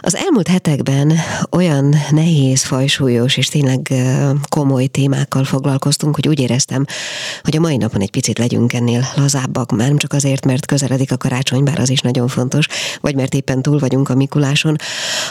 [0.00, 1.12] Az elmúlt hetekben
[1.50, 3.92] olyan nehéz, fajsúlyos és tényleg
[4.48, 6.84] komoly témákkal foglalkoztunk, hogy úgy éreztem,
[7.42, 11.12] hogy a mai napon egy picit legyünk ennél lazábbak, már nem csak azért, mert közeledik
[11.12, 12.66] a karácsony, bár az is nagyon fontos,
[13.00, 14.76] vagy mert éppen túl vagyunk a Mikuláson,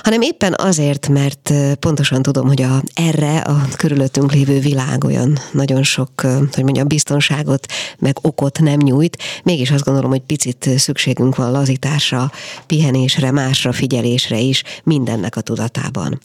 [0.03, 5.83] hanem éppen azért, mert pontosan tudom, hogy a, erre a körülöttünk lévő világ olyan nagyon
[5.83, 6.09] sok,
[6.51, 7.65] hogy mondjam, biztonságot,
[7.99, 9.17] meg okot nem nyújt.
[9.43, 12.31] Mégis azt gondolom, hogy picit szükségünk van lazításra,
[12.65, 16.19] pihenésre, másra figyelésre is, mindennek a tudatában.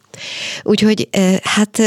[0.63, 1.09] Úgyhogy
[1.43, 1.83] hát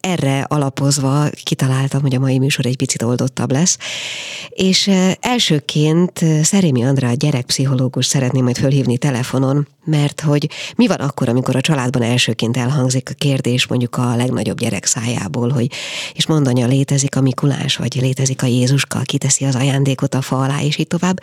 [0.00, 3.78] erre alapozva kitaláltam, hogy a mai műsor egy picit oldottabb lesz,
[4.48, 11.56] és elsőként Szerémi Andrá gyerekpszichológus szeretném majd fölhívni telefonon, mert hogy mi van akkor, amikor
[11.56, 15.70] a családban elsőként elhangzik a kérdés mondjuk a legnagyobb gyerek szájából, hogy
[16.14, 20.60] és mondanya létezik a Mikulás, vagy létezik a Jézuska, kiteszi az ajándékot a fa alá,
[20.62, 21.20] és így tovább.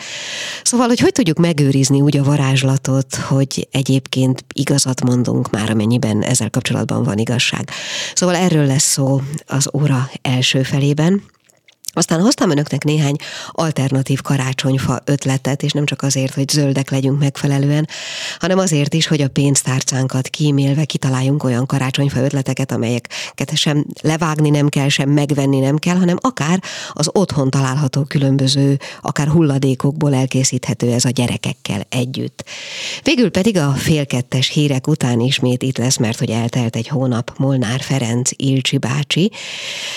[0.63, 6.49] Szóval, hogy hogy tudjuk megőrizni úgy a varázslatot, hogy egyébként igazat mondunk már, amennyiben ezzel
[6.49, 7.69] kapcsolatban van igazság.
[8.13, 11.21] Szóval erről lesz szó az óra első felében.
[11.97, 13.15] Aztán hoztam önöknek néhány
[13.51, 17.87] alternatív karácsonyfa ötletet, és nem csak azért, hogy zöldek legyünk megfelelően,
[18.39, 24.69] hanem azért is, hogy a pénztárcánkat kímélve kitaláljunk olyan karácsonyfa ötleteket, amelyeket sem levágni nem
[24.69, 31.05] kell, sem megvenni nem kell, hanem akár az otthon található különböző, akár hulladékokból elkészíthető ez
[31.05, 32.43] a gyerekekkel együtt.
[33.03, 37.81] Végül pedig a félkettes hírek után ismét itt lesz, mert hogy eltelt egy hónap Molnár
[37.81, 39.31] Ferenc Ilcsi bácsi,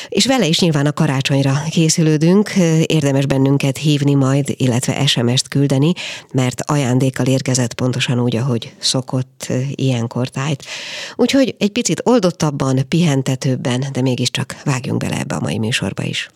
[0.08, 2.50] és vele is nyilván a karácsonyra készít készülődünk,
[2.86, 5.92] érdemes bennünket hívni majd, illetve SMS-t küldeni,
[6.32, 10.64] mert ajándékkal érkezett pontosan úgy, ahogy szokott ilyenkor tájt.
[11.16, 16.30] Úgyhogy egy picit oldottabban, pihentetőbben, de mégiscsak vágjunk bele ebbe a mai műsorba is.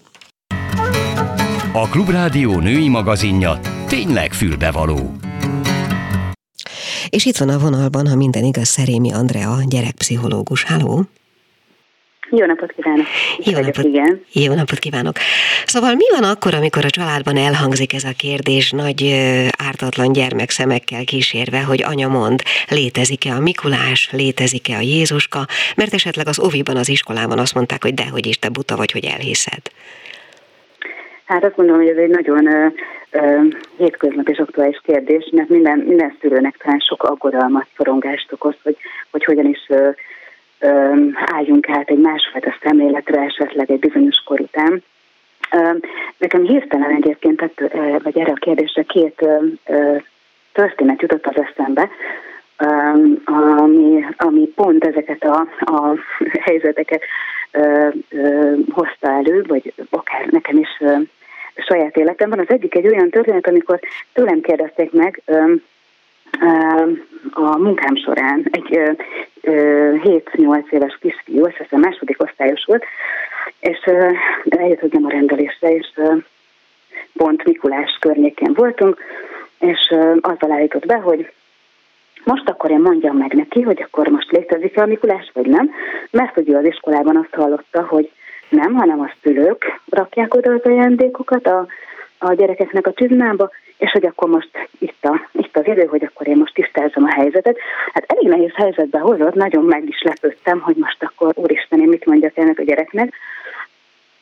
[1.72, 5.12] A Klubrádió női magazinja tényleg fülbevaló.
[7.08, 10.64] És itt van a vonalban, ha minden igaz, Szerémi Andrea, gyerekpszichológus.
[10.64, 11.06] Háló!
[12.36, 13.06] Jó napot kívánok!
[13.38, 14.24] Jó napot, igen.
[14.32, 15.16] jó napot kívánok!
[15.66, 19.02] Szóval mi van akkor, amikor a családban elhangzik ez a kérdés nagy
[19.68, 25.40] ártatlan gyermekszemekkel kísérve, hogy anya mond, létezik-e a Mikulás, létezik-e a Jézuska,
[25.76, 29.04] mert esetleg az oviban, az iskolában azt mondták, hogy dehogy is te buta vagy, hogy
[29.04, 29.62] elhiszed.
[31.24, 32.72] Hát azt gondolom, hogy ez egy nagyon uh,
[33.76, 38.76] hétköznap és aktuális kérdés, mert minden, minden szülőnek talán sok aggodalmat, szorongást okoz, hogy,
[39.10, 39.94] hogy hogyan is uh,
[41.14, 44.82] álljunk át egy másfajta szemléletre esetleg egy bizonyos kor után.
[46.16, 47.40] Nekem hirtelen egyébként,
[48.02, 49.26] vagy erre a kérdésre két
[50.52, 51.88] történet jutott az eszembe,
[53.24, 55.96] ami, ami pont ezeket a, a
[56.46, 57.02] helyzeteket
[58.70, 60.82] hozta elő, vagy akár nekem is
[61.56, 62.38] saját életemben.
[62.38, 63.80] Az egyik egy olyan történet, amikor
[64.12, 65.22] tőlem kérdezték meg,
[67.30, 68.80] a munkám során egy
[69.42, 72.84] 7-8 éves kisfiú, azt hiszem második osztályos volt,
[73.60, 73.78] és
[74.48, 76.00] eljött hozzám a rendelésre, és
[77.12, 79.00] pont Mikulás környékén voltunk,
[79.58, 81.32] és azzal állított be, hogy
[82.24, 85.70] most akkor én mondjam meg neki, hogy akkor most létezik-e a Mikulás, vagy nem,
[86.10, 88.10] mert ő az iskolában azt hallotta, hogy
[88.48, 91.66] nem, hanem a szülők rakják oda az ajándékokat a,
[92.18, 93.50] a gyerekeknek a csizmába,
[93.82, 97.14] és hogy akkor most itt, a, itt az idő, hogy akkor én most tisztázom a
[97.14, 97.58] helyzetet.
[97.92, 102.04] Hát elég nehéz helyzetbe hozott, nagyon meg is lepődtem, hogy most akkor úristen, én mit
[102.04, 103.14] mondjak ennek a gyereknek.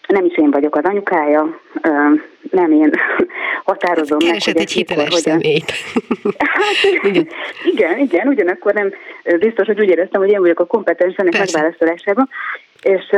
[0.06, 1.60] Nem is én vagyok az anyukája,
[2.50, 2.90] nem én
[3.64, 4.28] határozom meg.
[4.28, 5.72] Keresett egy hiteles mikor, személyt.
[6.38, 7.28] Hát, igen.
[7.72, 8.92] igen, igen, ugyanakkor nem
[9.38, 12.28] biztos, hogy úgy éreztem, hogy én vagyok a kompetens ennek megválaszolásában.
[12.82, 13.14] És,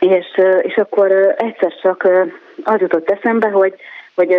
[0.00, 2.08] és, és akkor egyszer csak
[2.64, 3.74] az jutott eszembe, hogy,
[4.14, 4.36] hogy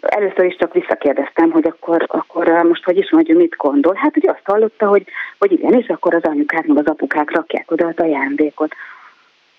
[0.00, 3.94] először is csak visszakérdeztem, hogy akkor, akkor most hogy is mondjuk mit gondol.
[3.94, 5.04] Hát ugye azt hallotta, hogy,
[5.38, 8.74] hogy igen, és akkor az anyukák, meg az apukák rakják oda az ajándékot.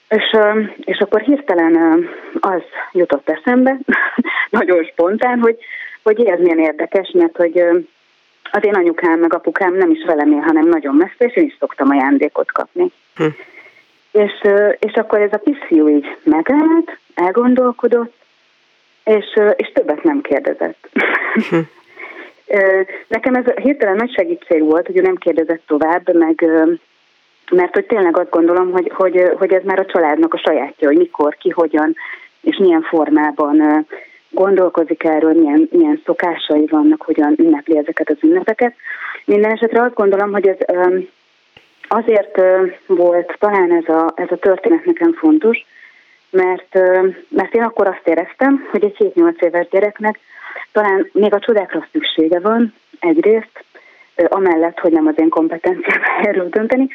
[0.10, 0.38] És,
[0.80, 2.06] és akkor hirtelen
[2.40, 2.62] az
[2.92, 3.78] jutott eszembe,
[4.50, 5.58] nagyon spontán, hogy,
[6.04, 7.58] hogy ez milyen érdekes, mert hogy
[8.52, 11.56] az én anyukám meg apukám nem is velem él, hanem nagyon messze, és én is
[11.60, 12.92] szoktam ajándékot kapni.
[13.16, 13.26] Hm.
[14.12, 14.32] És,
[14.80, 18.14] és akkor ez a kisfiú így megállt, elgondolkodott,
[19.04, 19.26] és,
[19.56, 20.90] és többet nem kérdezett.
[21.50, 21.56] Hm.
[23.08, 26.46] Nekem ez hirtelen nagy segítség volt, hogy ő nem kérdezett tovább, meg
[27.52, 30.98] mert hogy tényleg azt gondolom, hogy, hogy, hogy ez már a családnak a sajátja, hogy
[30.98, 31.96] mikor, ki, hogyan
[32.42, 33.86] és milyen formában
[34.30, 38.76] gondolkozik erről, milyen, milyen szokásai vannak, hogyan ünnepli ezeket az ünnepeket.
[39.26, 40.58] Minden esetre azt gondolom, hogy ez
[41.88, 42.42] azért
[42.86, 45.66] volt talán ez a, ez a történet nekem fontos,
[46.32, 46.74] mert,
[47.30, 50.20] mert én akkor azt éreztem, hogy egy 7-8 éves gyereknek
[50.72, 53.64] talán még a csodákra szüksége van egyrészt,
[54.16, 56.88] amellett, hogy nem az én kompetenciám erről dönteni,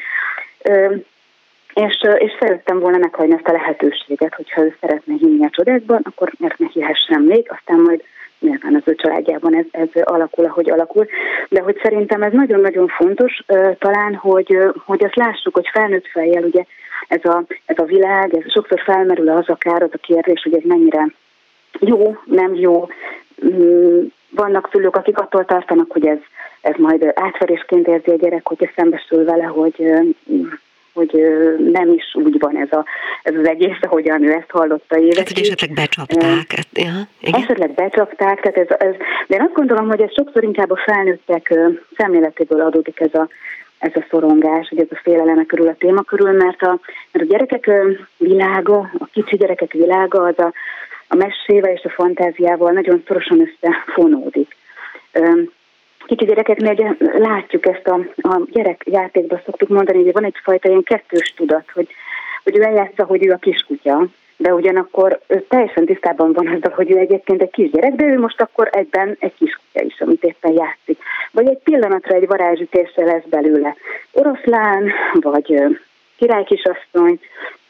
[1.73, 6.31] és, és szerettem volna meghagyni ezt a lehetőséget, hogyha ő szeretne hinni a csodákban, akkor
[6.37, 8.03] miért ne hihessen még, aztán majd
[8.39, 11.07] nyilván az ő családjában ez, ez alakul, ahogy alakul,
[11.49, 13.43] de hogy szerintem ez nagyon-nagyon fontos
[13.79, 16.63] talán, hogy, hogy azt lássuk, hogy felnőtt fejjel ugye
[17.07, 20.63] ez a, ez a világ, ez sokszor felmerül az akár az a kérdés, hogy ez
[20.63, 21.07] mennyire
[21.79, 22.87] jó, nem jó.
[23.45, 26.17] Mm, vannak szülők, akik attól tartanak, hogy ez,
[26.61, 29.93] ez majd átverésként érzi a gyerek, hogyha szembesül vele, hogy
[30.97, 31.11] hogy
[31.71, 32.85] nem is úgy van ez, a,
[33.23, 35.17] ez az egész, ahogyan ő ezt hallotta évekig.
[35.17, 36.51] Hát, hogy esetleg becsapták.
[36.55, 37.41] Hát, ja, igen.
[37.41, 38.95] Esetleg becsapták, tehát ez, ez,
[39.27, 41.59] de én azt gondolom, hogy ez sokszor inkább a felnőttek
[41.97, 43.27] szemléletéből adódik ez a,
[43.77, 46.79] ez a szorongás, hogy ez a féleleme körül a téma körül, mert a,
[47.11, 47.69] mert a gyerekek
[48.17, 50.53] világa, a kicsi gyerekek világa az a,
[51.07, 54.55] a mesével és a fantáziával nagyon szorosan összefonódik.
[56.07, 61.33] Kicsi gyerekeknél ugye látjuk ezt a, a gyerekjátékban szoktuk mondani, hogy van egyfajta ilyen kettős
[61.35, 61.87] tudat, hogy,
[62.43, 64.07] hogy ő eljátsza, hogy ő a kiskutya,
[64.37, 68.41] de ugyanakkor ő teljesen tisztában van azzal, hogy ő egyébként egy kisgyerek, de ő most
[68.41, 70.99] akkor egyben egy kiskutya is, amit éppen játszik.
[71.31, 73.75] Vagy egy pillanatra egy varázsütésre lesz belőle
[74.11, 75.63] oroszlán, vagy
[76.17, 77.19] királykisasszony,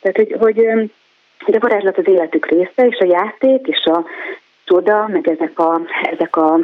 [0.01, 0.65] tehát hogy, hogy,
[1.55, 4.05] a varázslat az életük része, és a játék, és a
[4.65, 5.81] csoda, meg ezek a,
[6.11, 6.59] ezek a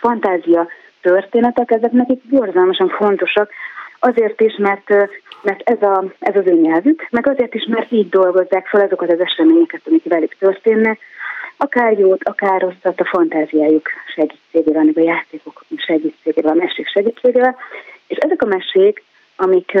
[0.00, 0.68] fantázia
[1.10, 3.50] történetek, ezek nekik borzalmasan fontosak,
[3.98, 4.88] azért is, mert,
[5.42, 9.12] mert ez, a, ez az ő nyelvük, meg azért is, mert így dolgozzák fel azokat
[9.12, 10.98] az eseményeket, amik velük történnek,
[11.56, 17.56] akár jót, akár rosszat a fantáziájuk segítségével, a játékok segítségével, a mesék segítségével,
[18.06, 19.02] és ezek a mesék,
[19.36, 19.72] amik,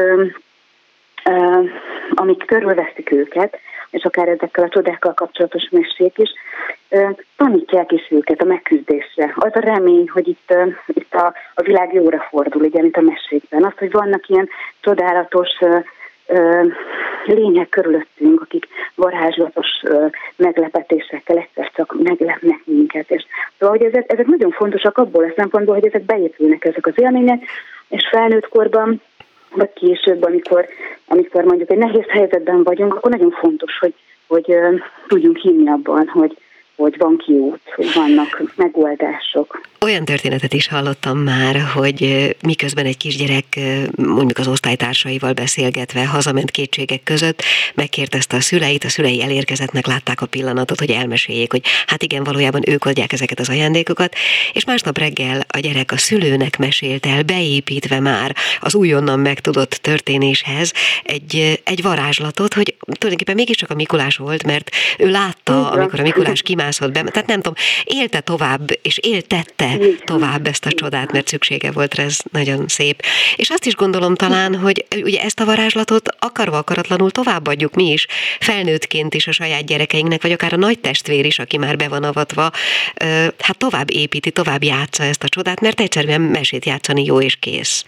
[2.14, 3.58] amik körülveszik őket,
[3.90, 6.30] és akár ezekkel a csodákkal kapcsolatos mesék is,
[7.36, 9.32] tanítják is őket a megküzdésre.
[9.36, 10.54] Az a remény, hogy itt,
[10.86, 13.64] itt a, a világ jóra fordul, ugye, mint a mesékben.
[13.64, 14.48] Az, hogy vannak ilyen
[14.80, 15.48] csodálatos
[17.24, 19.82] lények körülöttünk, akik varázslatos
[20.36, 23.10] meglepetésekkel egyszer csak meglepnek minket.
[23.10, 23.24] És
[23.58, 27.42] szóval, hogy ezek, ezek nagyon fontosak abból a szempontból, hogy ezek beépülnek ezek az élmények,
[27.88, 29.02] és felnőtt korban
[29.56, 30.66] vagy később, amikor,
[31.06, 33.94] amikor mondjuk egy nehéz helyzetben vagyunk, akkor nagyon fontos, hogy,
[34.26, 34.56] hogy
[35.06, 36.36] tudjunk hinni abban, hogy,
[36.76, 39.60] hogy van kiút, hogy vannak megoldások.
[39.80, 43.44] Olyan történetet is hallottam már, hogy miközben egy kisgyerek
[43.96, 47.42] mondjuk az osztálytársaival beszélgetve hazament kétségek között,
[47.74, 52.62] megkérdezte a szüleit, a szülei elérkezettnek látták a pillanatot, hogy elmeséljék, hogy hát igen, valójában
[52.66, 54.14] ők adják ezeket az ajándékokat,
[54.52, 60.72] és másnap reggel a gyerek a szülőnek mesélt el, beépítve már az újonnan megtudott történéshez
[61.02, 66.42] egy, egy varázslatot, hogy tulajdonképpen mégiscsak a Mikulás volt, mert ő látta, amikor a Mikulás
[66.64, 71.70] kimászott be, tehát nem tudom, élte tovább, és éltette tovább ezt a csodát, mert szüksége
[71.70, 73.02] volt rá, ez nagyon szép.
[73.36, 78.06] És azt is gondolom talán, hogy ugye ezt a varázslatot akarva akaratlanul továbbadjuk mi is,
[78.40, 82.02] felnőttként is a saját gyerekeinknek, vagy akár a nagy testvér is, aki már be van
[82.02, 82.50] avatva,
[83.38, 87.84] hát tovább építi, tovább játsza ezt a csodát, mert egyszerűen mesét játszani jó és kész.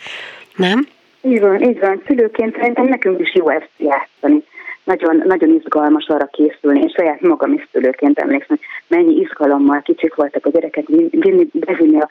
[0.56, 0.88] Nem?
[1.22, 2.02] Így van, így van.
[2.06, 4.42] Szülőként szerintem nekünk is jó ezt játszani
[4.86, 10.46] nagyon, nagyon izgalmas arra készülni, és saját magam is szülőként emlékszem, mennyi izgalommal kicsik voltak
[10.46, 12.08] a gyerekek vinni, bevinni a,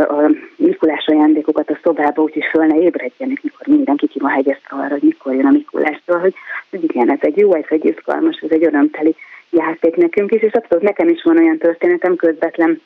[0.00, 4.88] a Mikulás ajándékokat a szobába, úgyhogy föl ne ébredjenek, mikor mindenki ki van hegyezve arra,
[4.88, 6.00] hogy mikor jön a Mikulás.
[6.06, 6.34] Szóval, hogy,
[6.70, 9.14] hogy igen, ez egy jó, ez egy izgalmas, ez egy örömteli
[9.50, 12.80] játék nekünk is, és abszolút nekem is van olyan történetem közvetlen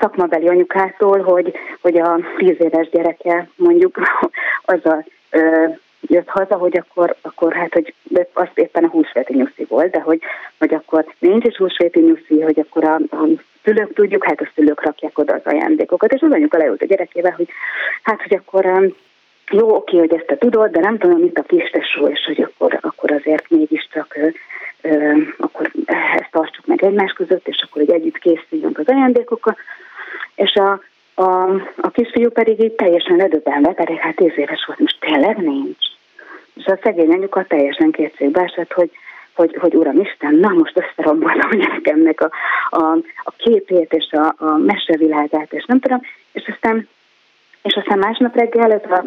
[0.00, 3.98] szakmabeli anyukától, hogy, hogy a tíz éves gyereke mondjuk
[4.72, 5.04] az a
[6.00, 7.94] jött haza, hogy akkor, akkor hát, hogy
[8.32, 10.20] az éppen a húsvéti nyuszi volt, de hogy,
[10.58, 13.28] hogy akkor nincs is húsvéti nyuszi, hogy akkor a, a
[13.64, 17.32] szülők tudjuk, hát a szülők rakják oda az ajándékokat, és az anyuka leült a gyerekével,
[17.32, 17.48] hogy
[18.02, 18.94] hát, hogy akkor um,
[19.50, 22.42] jó, oké, hogy ezt te tudod, de nem tudom, mint a kis tesó, és hogy
[22.42, 24.28] akkor, akkor azért mégiscsak ö,
[25.38, 29.56] akkor ezt tartsuk meg egymás között, és akkor hogy együtt készüljünk az ajándékokkal.
[30.34, 30.80] És a,
[31.20, 35.86] a, a kisfiú pedig így teljesen ledöbbenve, pedig hát tíz éves volt, most tényleg nincs.
[36.54, 38.90] És a szegény anyuka teljesen kétségbe esett, hogy,
[39.34, 42.30] hogy, hogy Uram Isten, na most összeromboltam a gyerekemnek a,
[42.70, 46.00] a, a képét és a, a mesevilágát, és nem tudom,
[46.32, 46.88] és aztán
[47.62, 49.04] és aztán másnap reggel ez a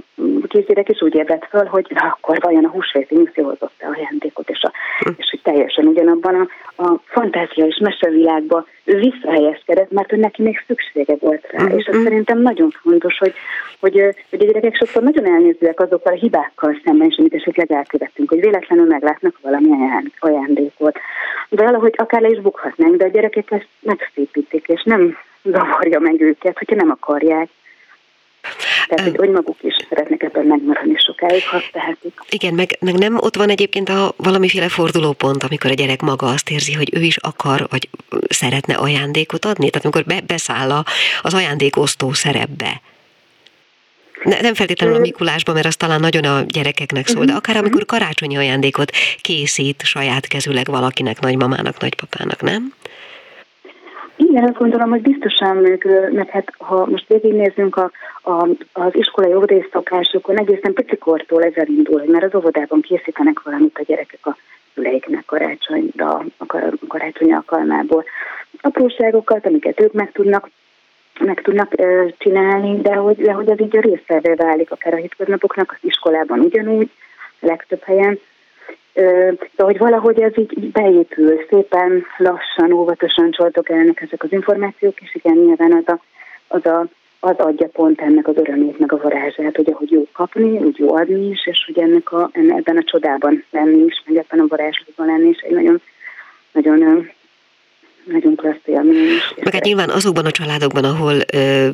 [0.47, 4.49] kisgyerek is úgy ébredt föl, hogy na akkor vajon a húsvéti nyuszi hozott a ajándékot,
[4.49, 4.71] és, a,
[5.17, 10.63] és hogy teljesen ugyanabban a, a fantázia és mesevilágba ő visszahelyezkedett, mert hogy neki még
[10.67, 11.63] szüksége volt rá.
[11.63, 11.77] Mm-hmm.
[11.77, 13.33] És ez szerintem nagyon fontos, hogy,
[13.79, 13.93] hogy,
[14.29, 18.39] hogy a gyerekek sokszor nagyon elnézőek azokkal a hibákkal szemben, és amit esetleg elkövettünk, hogy
[18.39, 19.69] véletlenül meglátnak valami
[20.19, 20.97] ajándékot.
[21.49, 25.17] De valahogy akár le is bukhatnánk, de a gyerekek ezt megszépítik, és nem
[25.53, 27.49] zavarja meg őket, hogyha nem akarják.
[28.87, 32.13] Tehát, hogy, hogy maguk is szeretnek ebben megmaradni sokáig, ha tehetik.
[32.29, 36.49] Igen, meg, meg nem ott van egyébként a valamiféle fordulópont, amikor a gyerek maga azt
[36.49, 37.89] érzi, hogy ő is akar, vagy
[38.29, 39.69] szeretne ajándékot adni?
[39.69, 40.83] Tehát amikor be, beszáll
[41.21, 42.81] az ajándékosztó szerepbe.
[44.23, 47.37] Ne, nem feltétlenül a Mikulásban, mert az talán nagyon a gyerekeknek szól, de mhm.
[47.37, 52.73] akár amikor karácsonyi ajándékot készít saját kezüleg valakinek, nagymamának, nagypapának, nem?
[54.29, 59.33] Igen, azt gondolom, hogy biztosan meg, meg hát ha most végignézzünk a, a, az iskolai
[59.33, 64.37] óvodészszokásokon, egészen picikortól ez elindul, hogy már az óvodában készítenek valamit a gyerekek a
[64.73, 66.45] szüleiknek karácsonyra, a
[66.87, 68.03] karácsony alkalmából.
[68.61, 70.49] Apróságokat, amiket ők meg tudnak
[71.19, 74.97] meg tudnak ö, csinálni, de hogy, de hogy az így a részszervé válik akár a
[74.97, 76.89] hétköznapoknak, az iskolában ugyanúgy,
[77.39, 78.19] legtöbb helyen,
[78.93, 85.15] de hogy valahogy ez így beépül, szépen lassan, óvatosan csoltok elnek ezek az információk, és
[85.15, 85.99] igen, nyilván az, a,
[86.47, 86.85] az, a,
[87.19, 90.95] az adja pont ennek az örömét, meg a varázsát, hogy ahogy jó kapni, úgy jó
[90.95, 95.05] adni is, és hogy ennek a, ebben a csodában lenni is, meg ebben a varázslatban
[95.05, 95.81] lenni is egy nagyon,
[96.51, 97.09] nagyon
[98.05, 99.07] nagyon klassz élmény.
[99.43, 101.67] Meg hát nyilván azokban a családokban, ahol ö,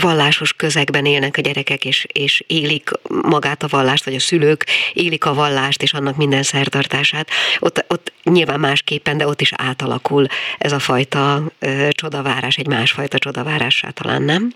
[0.00, 5.26] vallásos közegben élnek a gyerekek, és, és élik magát a vallást, vagy a szülők élik
[5.26, 7.28] a vallást, és annak minden szertartását,
[7.60, 10.26] ott, ott nyilván másképpen, de ott is átalakul
[10.58, 14.50] ez a fajta ö, csodavárás, egy másfajta csodavárássá talán, nem?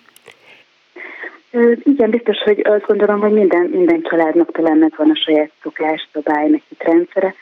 [1.83, 6.49] Igen, biztos, hogy azt gondolom, hogy minden, minden családnak talán megvan a saját szokás, szabály,
[6.49, 7.35] meg rendszere,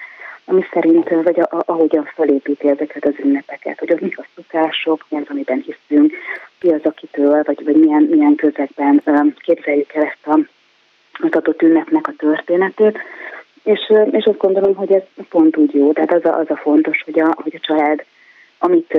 [0.45, 5.17] ami szerint, vagy a, ahogyan felépíti ezeket az ünnepeket, hogy az mik a szokások, mi
[5.17, 6.13] az, amiben hiszünk,
[6.59, 9.03] ki az, akitől, vagy, vagy milyen, milyen közegben
[9.39, 10.39] képzeljük el ezt a,
[11.13, 12.99] az adott ünnepnek a történetét.
[13.63, 17.03] És, és azt gondolom, hogy ez pont úgy jó, tehát az a, az a fontos,
[17.03, 18.05] hogy a, hogy a család,
[18.59, 18.99] amit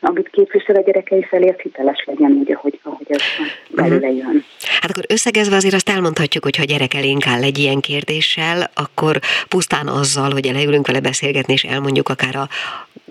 [0.00, 3.22] amit képvisel a gyerekei felé, az hiteles legyen úgy, ahogy, ahogy ez
[3.70, 4.44] belőle jön.
[4.80, 9.18] Hát akkor összegezve azért azt elmondhatjuk, hogy ha gyerek elénk áll egy ilyen kérdéssel, akkor
[9.48, 12.48] pusztán azzal, hogy leülünk vele beszélgetni, és elmondjuk akár a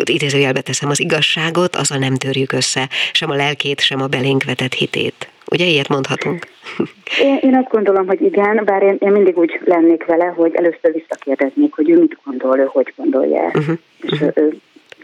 [0.03, 4.73] idézőjelbe teszem az igazságot, azzal nem törjük össze sem a lelkét, sem a belénk vetett
[4.73, 5.29] hitét.
[5.51, 6.47] Ugye ilyet mondhatunk?
[7.21, 10.93] Én, én azt gondolom, hogy igen, bár én, én mindig úgy lennék vele, hogy először
[10.93, 13.43] visszakérdeznék, hogy ő mit gondol, ő hogy gondolja.
[13.43, 13.77] Uh-huh.
[14.01, 14.31] És uh-huh.
[14.35, 14.57] ő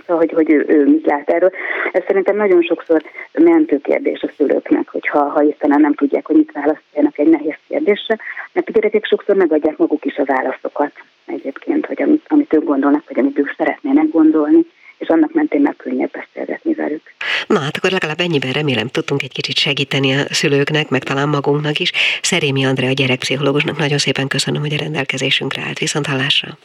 [0.05, 1.51] hogy, hogy ő, ő mit lát erről.
[1.91, 6.51] Ez szerintem nagyon sokszor mentő kérdés a szülőknek, hogyha ha hiszen nem tudják, hogy mit
[6.51, 8.17] választjanak egy nehéz kérdésre,
[8.51, 10.91] mert a gyerekek sokszor megadják maguk is a válaszokat
[11.25, 14.65] egyébként, hogy amit, amit ők gondolnak, vagy amit ők szeretnének gondolni
[15.03, 17.01] és annak mentén meg könnyebb beszélgetni velük.
[17.47, 21.79] Na hát akkor legalább ennyiben remélem tudtunk egy kicsit segíteni a szülőknek, meg talán magunknak
[21.79, 21.91] is.
[22.21, 25.79] Szerémi Andrea, a gyerekpszichológusnak nagyon szépen köszönöm, hogy a rendelkezésünkre állt.
[25.79, 26.57] Viszont hallásra!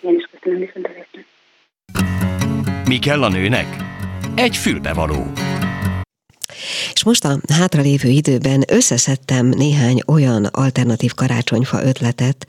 [0.00, 1.20] Én is köszönöm, viszont hallásra!
[2.92, 3.76] Mi kell a nőnek?
[4.34, 5.32] Egy fülbevaló.
[6.92, 12.46] És most a hátralévő időben összeszedtem néhány olyan alternatív karácsonyfa ötletet,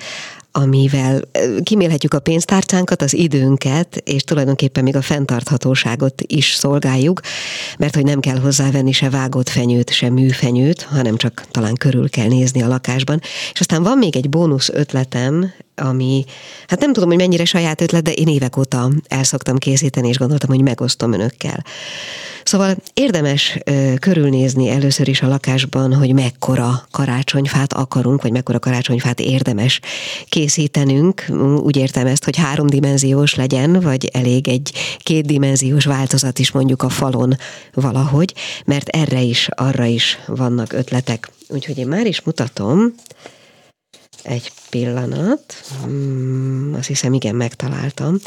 [0.51, 1.21] amivel
[1.63, 7.19] kimélhetjük a pénztárcánkat, az időnket, és tulajdonképpen még a fenntarthatóságot is szolgáljuk,
[7.77, 12.27] mert hogy nem kell hozzávenni se vágott fenyőt, se műfenyőt, hanem csak talán körül kell
[12.27, 13.19] nézni a lakásban.
[13.53, 16.25] És aztán van még egy bónusz ötletem, ami,
[16.67, 20.17] hát nem tudom, hogy mennyire saját ötlet, de én évek óta el szoktam készíteni, és
[20.17, 21.63] gondoltam, hogy megosztom önökkel.
[22.43, 29.19] Szóval érdemes ö, körülnézni először is a lakásban, hogy mekkora karácsonyfát akarunk, vagy mekkora karácsonyfát
[29.19, 29.79] érdemes
[30.29, 31.25] készítenünk.
[31.63, 37.35] Úgy értem ezt, hogy háromdimenziós legyen, vagy elég egy kétdimenziós változat is mondjuk a falon
[37.73, 38.33] valahogy,
[38.65, 41.31] mert erre is, arra is vannak ötletek.
[41.47, 42.93] Úgyhogy én már is mutatom,
[44.23, 45.53] egy pillanat.
[45.81, 48.17] Hmm, azt hiszem, igen, megtaláltam.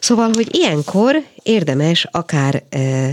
[0.00, 3.10] Szóval, hogy ilyenkor érdemes akár e,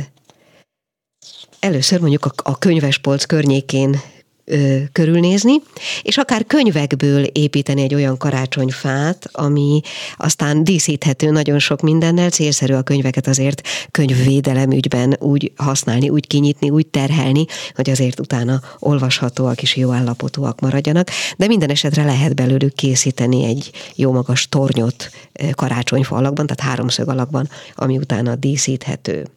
[1.59, 4.01] először mondjuk a, a könyvespolc környékén
[4.49, 5.53] ö, körülnézni,
[6.01, 9.81] és akár könyvekből építeni egy olyan karácsonyfát, ami
[10.17, 13.61] aztán díszíthető nagyon sok mindennel, célszerű a könyveket azért
[13.91, 20.59] könyvvédelem ügyben úgy használni, úgy kinyitni, úgy terhelni, hogy azért utána olvashatóak és jó állapotúak
[20.59, 25.09] maradjanak, de minden esetre lehet belőlük készíteni egy jó magas tornyot
[25.51, 29.27] karácsonyfa alakban, tehát háromszög alakban, ami utána díszíthető.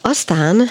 [0.00, 0.62] Aztán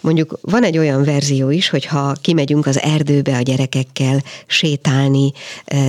[0.00, 5.32] mondjuk van egy olyan verzió is, hogyha kimegyünk az erdőbe a gyerekekkel sétálni,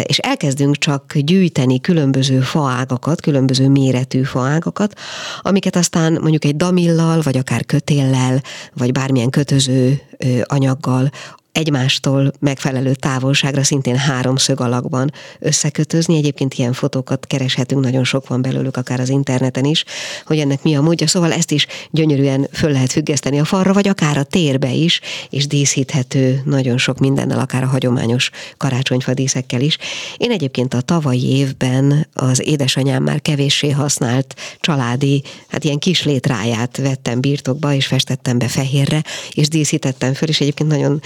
[0.04, 5.00] és elkezdünk csak gyűjteni különböző faágakat, különböző méretű faágakat,
[5.42, 8.42] amiket aztán mondjuk egy damillal, vagy akár kötéllel,
[8.74, 10.02] vagy bármilyen kötöző
[10.44, 11.12] anyaggal
[11.52, 16.18] egymástól megfelelő távolságra szintén háromszög alakban összekötözni.
[16.18, 19.84] Egyébként ilyen fotókat kereshetünk, nagyon sok van belőlük, akár az interneten is,
[20.26, 21.08] hogy ennek mi a módja.
[21.08, 25.48] Szóval ezt is gyönyörűen föl lehet függeszteni a falra, vagy akár a térbe is, és
[25.48, 29.78] díszíthető nagyon sok mindennel, akár a hagyományos karácsonyfa díszekkel is.
[30.18, 36.78] Én egyébként a tavalyi évben az édesanyám már kevéssé használt családi, hát ilyen kis létráját
[36.78, 41.02] vettem birtokba, és festettem be fehérre, és díszítettem föl, és egyébként nagyon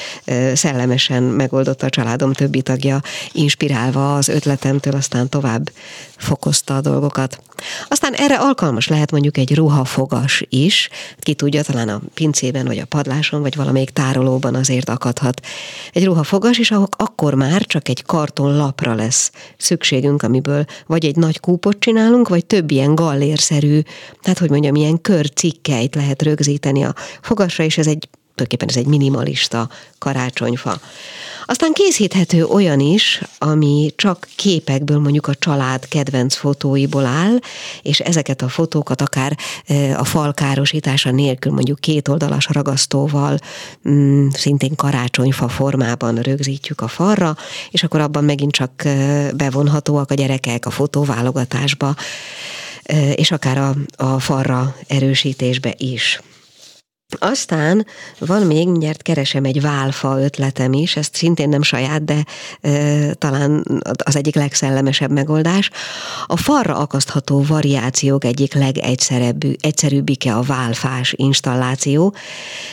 [0.55, 5.71] szellemesen megoldotta a családom többi tagja, inspirálva az ötletemtől, aztán tovább
[6.17, 7.41] fokozta a dolgokat.
[7.87, 12.85] Aztán erre alkalmas lehet mondjuk egy ruhafogas is, ki tudja, talán a pincében, vagy a
[12.85, 15.45] padláson, vagy valamelyik tárolóban azért akadhat
[15.93, 21.39] egy ruhafogas, és akkor már csak egy karton lapra lesz szükségünk, amiből vagy egy nagy
[21.39, 23.79] kúpot csinálunk, vagy több ilyen gallérszerű,
[24.21, 28.85] hát hogy mondjam, ilyen körcikkeit lehet rögzíteni a fogasra, és ez egy tulajdonképpen ez egy
[28.85, 30.79] minimalista karácsonyfa.
[31.45, 37.39] Aztán készíthető olyan is, ami csak képekből mondjuk a család kedvenc fotóiból áll,
[37.81, 39.37] és ezeket a fotókat akár
[39.97, 43.37] a fal károsítása nélkül mondjuk két oldalas ragasztóval,
[43.89, 47.37] mm, szintén karácsonyfa formában rögzítjük a falra,
[47.71, 48.83] és akkor abban megint csak
[49.35, 51.95] bevonhatóak a gyerekek a fotóválogatásba,
[53.15, 56.21] és akár a, a falra erősítésbe is.
[57.19, 57.85] Aztán
[58.19, 62.25] van még, mindjárt keresem egy válfa ötletem is, ezt szintén nem saját, de
[62.61, 63.65] e, talán
[64.03, 65.69] az egyik legszellemesebb megoldás.
[66.25, 72.15] A falra akasztható variációk egyik legegyszerűbbike a válfás installáció.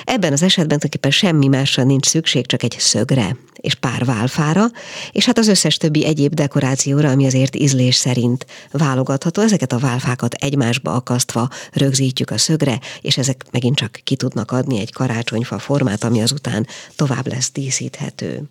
[0.04, 4.64] Ebben az esetben tulajdonképpen semmi másra nincs szükség, csak egy szögre és pár válfára,
[5.12, 9.42] és hát az összes többi egyéb dekorációra, ami azért ízlés szerint válogatható.
[9.42, 14.78] Ezeket a válfákat egymásba akasztva rögzítjük a szögre, és ezek megint csak ki tudnak adni
[14.78, 18.42] egy karácsonyfa formát, ami azután tovább lesz díszíthető.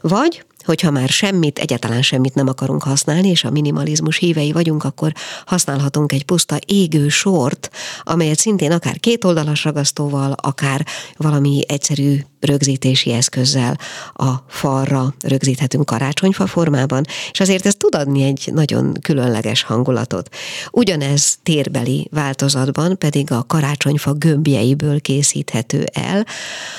[0.00, 5.12] Vagy hogyha már semmit, egyáltalán semmit nem akarunk használni, és a minimalizmus hívei vagyunk, akkor
[5.46, 7.70] használhatunk egy puszta égő sort,
[8.02, 13.78] amelyet szintén akár kétoldalas ragasztóval, akár valami egyszerű rögzítési eszközzel
[14.14, 20.34] a falra rögzíthetünk karácsonyfa formában, és azért ez tud adni egy nagyon különleges hangulatot.
[20.70, 26.26] Ugyanez térbeli változatban pedig a karácsonyfa gömbjeiből készíthető el,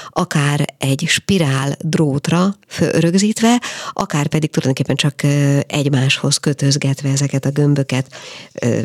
[0.10, 5.24] akár egy spirál drótra rögzítve, akár pedig tulajdonképpen csak
[5.67, 8.08] egymáshoz kötözgetve ezeket a gömböket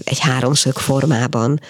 [0.04, 1.60] egy háromszög formában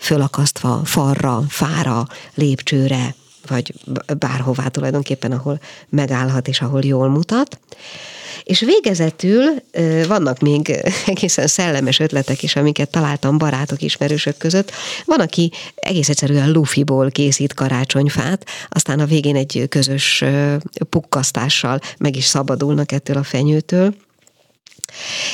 [0.00, 3.14] fölakasztva falra, fára, lépcsőre,
[3.48, 3.74] vagy
[4.18, 7.58] bárhová tulajdonképpen, ahol megállhat és ahol jól mutat.
[8.42, 9.44] És végezetül
[10.06, 10.68] vannak még
[11.06, 14.72] egészen szellemes ötletek is, amiket találtam barátok, ismerősök között.
[15.04, 20.24] Van, aki egész egyszerűen lufiból készít karácsonyfát, aztán a végén egy közös
[20.88, 23.94] pukkasztással meg is szabadulnak ettől a fenyőtől.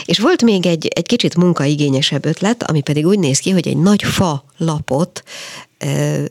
[0.05, 3.77] És volt még egy, egy kicsit munkaigényesebb ötlet, ami pedig úgy néz ki, hogy egy
[3.77, 5.23] nagy fa lapot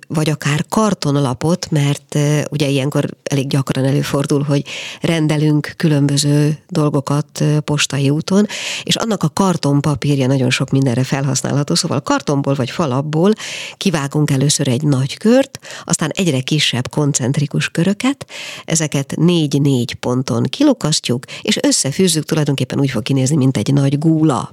[0.08, 2.18] vagy akár kartonlapot, mert
[2.50, 4.66] ugye ilyenkor elég gyakran előfordul, hogy
[5.02, 8.46] rendelünk különböző dolgokat postai úton,
[8.84, 13.34] és annak a kartonpapírja nagyon sok mindenre felhasználható, szóval kartonból vagy falapból
[13.78, 18.26] kivágunk először egy nagy kört, aztán egyre kisebb koncentrikus köröket,
[18.66, 24.52] ezeket négy-négy ponton kilukasztjuk, és összefűzzük, tulajdonképpen úgy fog kinézni, mint egy nagy gúla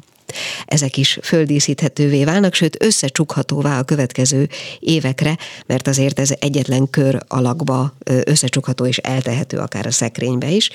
[0.64, 7.94] ezek is földíszíthetővé válnak, sőt összecsukhatóvá a következő évekre, mert azért ez egyetlen kör alakba
[8.24, 10.70] összecsukható és eltehető akár a szekrénybe is.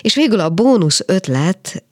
[0.00, 1.84] És végül a bónusz ötlet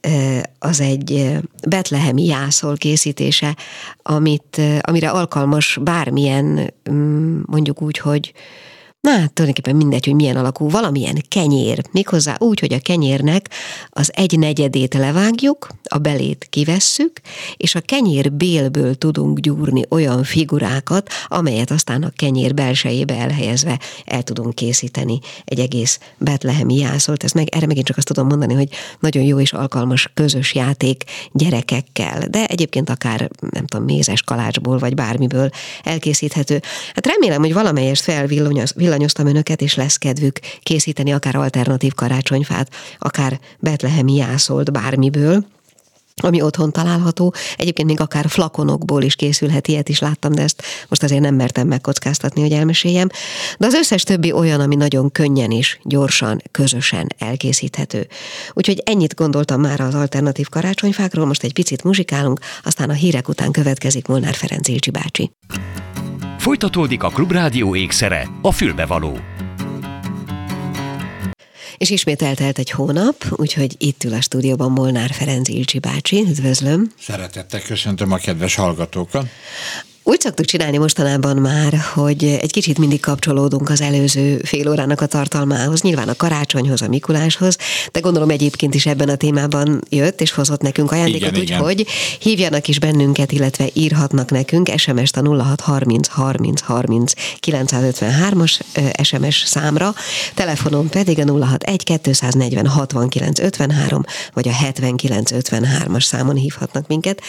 [0.58, 1.38] az egy
[1.68, 3.56] betlehemi jászol készítése,
[4.02, 8.32] amit, amire alkalmas bármilyen, mm, mondjuk úgy, hogy
[9.06, 13.50] Na, hát tulajdonképpen mindegy, hogy milyen alakú, valamilyen kenyér, méghozzá úgy, hogy a kenyérnek
[13.90, 17.20] az egy negyedét levágjuk, a belét kivesszük,
[17.56, 24.22] és a kenyér bélből tudunk gyúrni olyan figurákat, amelyet aztán a kenyér belsejébe elhelyezve el
[24.22, 27.24] tudunk készíteni egy egész betlehemi jászolt.
[27.24, 28.68] Ez meg, erre megint csak azt tudom mondani, hogy
[29.00, 34.94] nagyon jó és alkalmas közös játék gyerekekkel, de egyébként akár, nem tudom, mézes kalácsból, vagy
[34.94, 35.50] bármiből
[35.82, 36.62] elkészíthető.
[36.94, 43.40] Hát remélem, hogy valamelyest felvillanyoz, villanyoztam önöket, és lesz kedvük készíteni akár alternatív karácsonyfát, akár
[43.58, 45.44] betlehemi jászolt bármiből,
[46.22, 47.34] ami otthon található.
[47.56, 51.66] Egyébként még akár flakonokból is készülhet, ilyet is láttam, de ezt most azért nem mertem
[51.66, 53.08] megkockáztatni, hogy elmeséljem.
[53.58, 58.06] De az összes többi olyan, ami nagyon könnyen is, gyorsan, közösen elkészíthető.
[58.52, 63.52] Úgyhogy ennyit gondoltam már az alternatív karácsonyfákról, most egy picit muzsikálunk, aztán a hírek után
[63.52, 65.30] következik Molnár Ferenc Ilcsi bácsi.
[66.46, 69.18] Folytatódik a Klubrádió ékszere, a fülbevaló.
[71.76, 76.20] És ismét eltelt egy hónap, úgyhogy itt ül a stúdióban Molnár Ferenc Ilcsi bácsi.
[76.20, 76.92] Üdvözlöm!
[76.98, 79.26] Szeretettel köszöntöm a kedves hallgatókat!
[80.08, 85.06] Úgy szoktuk csinálni mostanában már, hogy egy kicsit mindig kapcsolódunk az előző fél órának a
[85.06, 87.56] tartalmához, nyilván a karácsonyhoz, a Mikuláshoz,
[87.92, 91.86] de gondolom egyébként is ebben a témában jött és hozott nekünk ajándékot, úgyhogy
[92.20, 97.12] hívjanak is bennünket, illetve írhatnak nekünk SMS-t a 0630 30 30
[97.46, 98.60] 953-as
[99.02, 99.94] SMS számra,
[100.34, 107.22] telefonon pedig a 061 240 69 53 vagy a 79 53-as számon hívhatnak minket.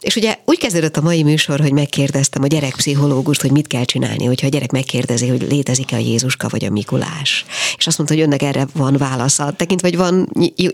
[0.00, 1.72] És ugye úgy kezdődött a mai műsor, hogy
[2.12, 5.98] megkérdeztem, kérdeztem a gyerekpszichológust, hogy mit kell csinálni, hogyha a gyerek megkérdezi, hogy létezik-e a
[5.98, 7.44] Jézuska vagy a Mikulás.
[7.76, 9.52] És azt mondta, hogy önnek erre van válasza.
[9.56, 10.28] Tekint, vagy van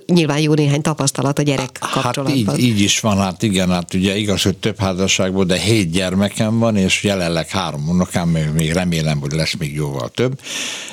[0.06, 2.46] nyilván jó néhány tapasztalat a gyerek kapcsolatban.
[2.46, 5.90] Hát így, így is van, hát igen, hát ugye igaz, hogy több házasságból, de hét
[5.90, 10.40] gyermekem van, és jelenleg három unokám, még remélem, hogy lesz még jóval több.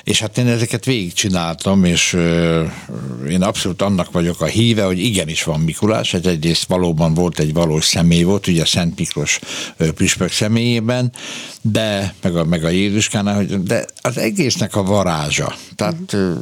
[0.03, 2.17] És hát én ezeket végigcsináltam, és
[3.29, 7.53] én abszolút annak vagyok a híve, hogy igenis van Mikulás, ez egyrészt valóban volt egy
[7.53, 9.39] valós személy volt, ugye Szent Miklós
[9.95, 11.11] püspök Püspök személyében,
[11.61, 15.55] de meg a, meg a Jézuskánál, hogy, de az egésznek a varázsa.
[15.75, 16.37] Tehát uh-huh.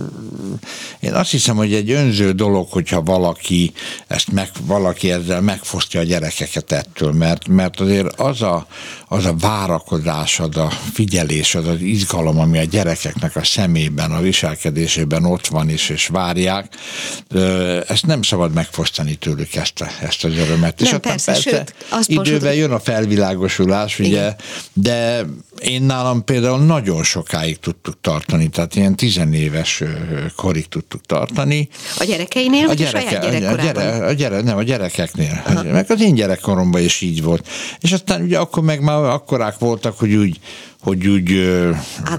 [1.00, 3.74] én azt hiszem, hogy egy önző dolog, hogyha valaki
[4.08, 8.68] ezt meg, valaki ezzel megfosztja a gyerekeket ettől, mert, mert azért az a,
[9.08, 14.22] az a várakozás, az a figyelés, az az izgalom, ami a gyerekeknek a szemében, a
[14.22, 16.76] viselkedésében ott van is, és várják,
[17.88, 20.80] ezt nem szabad megfosztani tőlük ezt, a, ezt az örömet.
[20.80, 24.36] Nem, és persze, persze sőt, azt idővel jön a felvilágosulás, ugye, Igen.
[24.74, 25.26] de
[25.60, 29.84] én nálam például nagyon sokáig tudtuk tartani, tehát ilyen tizenéves
[30.36, 31.70] korig tudtuk tartani.
[31.98, 35.42] A gyerekeinél, a vagy gyereke, a saját a, gyere, a gyere, Nem, a gyerekeknél.
[35.46, 35.64] Aha.
[35.64, 37.48] Meg az én gyerekkoromban is így volt.
[37.80, 40.40] És aztán ugye akkor meg már akkorák voltak, hogy úgy
[40.88, 41.32] hogy úgy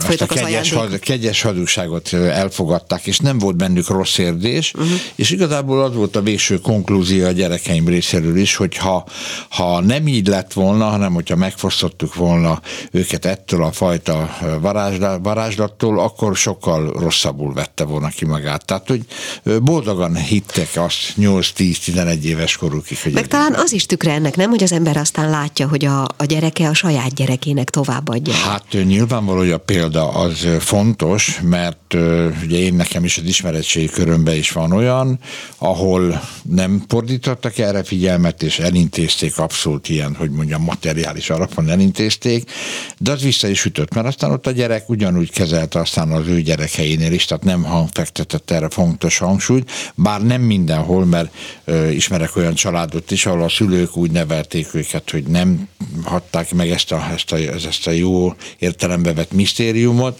[0.08, 4.90] ezt a kegyes, had, kegyes hadúságot elfogadták, és nem volt bennük rossz érzés, uh-huh.
[5.14, 9.06] és igazából az volt a végső konklúzió a gyerekeim részéről is, hogy ha,
[9.48, 14.36] ha nem így lett volna, hanem hogyha megfosztottuk volna őket ettől a fajta
[15.22, 18.64] varázslattól, akkor sokkal rosszabbul vette volna ki magát.
[18.64, 19.02] Tehát, hogy
[19.62, 22.98] boldogan hittek azt 8-10-11 éves korukig.
[23.02, 26.02] Hogy Meg talán az is tükre ennek, nem, hogy az ember aztán látja, hogy a,
[26.02, 28.34] a gyereke a saját gyerekének továbbadja.
[28.34, 31.94] Hát nyilvánvaló, hogy a példa az fontos, mert
[32.44, 35.18] ugye én nekem is az ismeretségi körömben is van olyan,
[35.58, 42.50] ahol nem fordítottak erre figyelmet, és elintézték abszolút ilyen, hogy mondjam, materiális alapon elintézték,
[42.98, 46.40] de az vissza is ütött, mert aztán ott a gyerek ugyanúgy kezelte aztán az ő
[46.40, 51.34] gyerekeinél is, tehát nem fektetett erre fontos hangsúlyt, bár nem mindenhol, mert
[51.90, 55.68] ismerek olyan családot is, ahol a szülők úgy nevelték őket, hogy nem
[56.04, 60.18] hatták meg ezt a, ezt a, ezt a jó értelembe vett misztériumot.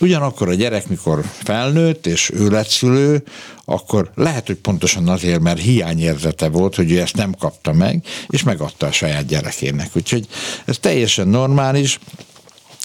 [0.00, 3.22] Ugyanakkor a gyerek, mikor felnőtt, és ő lett szülő,
[3.64, 8.42] akkor lehet, hogy pontosan azért, mert hiányérzete volt, hogy ő ezt nem kapta meg, és
[8.42, 9.90] megadta a saját gyerekének.
[9.94, 10.26] Úgyhogy
[10.64, 11.98] ez teljesen normális,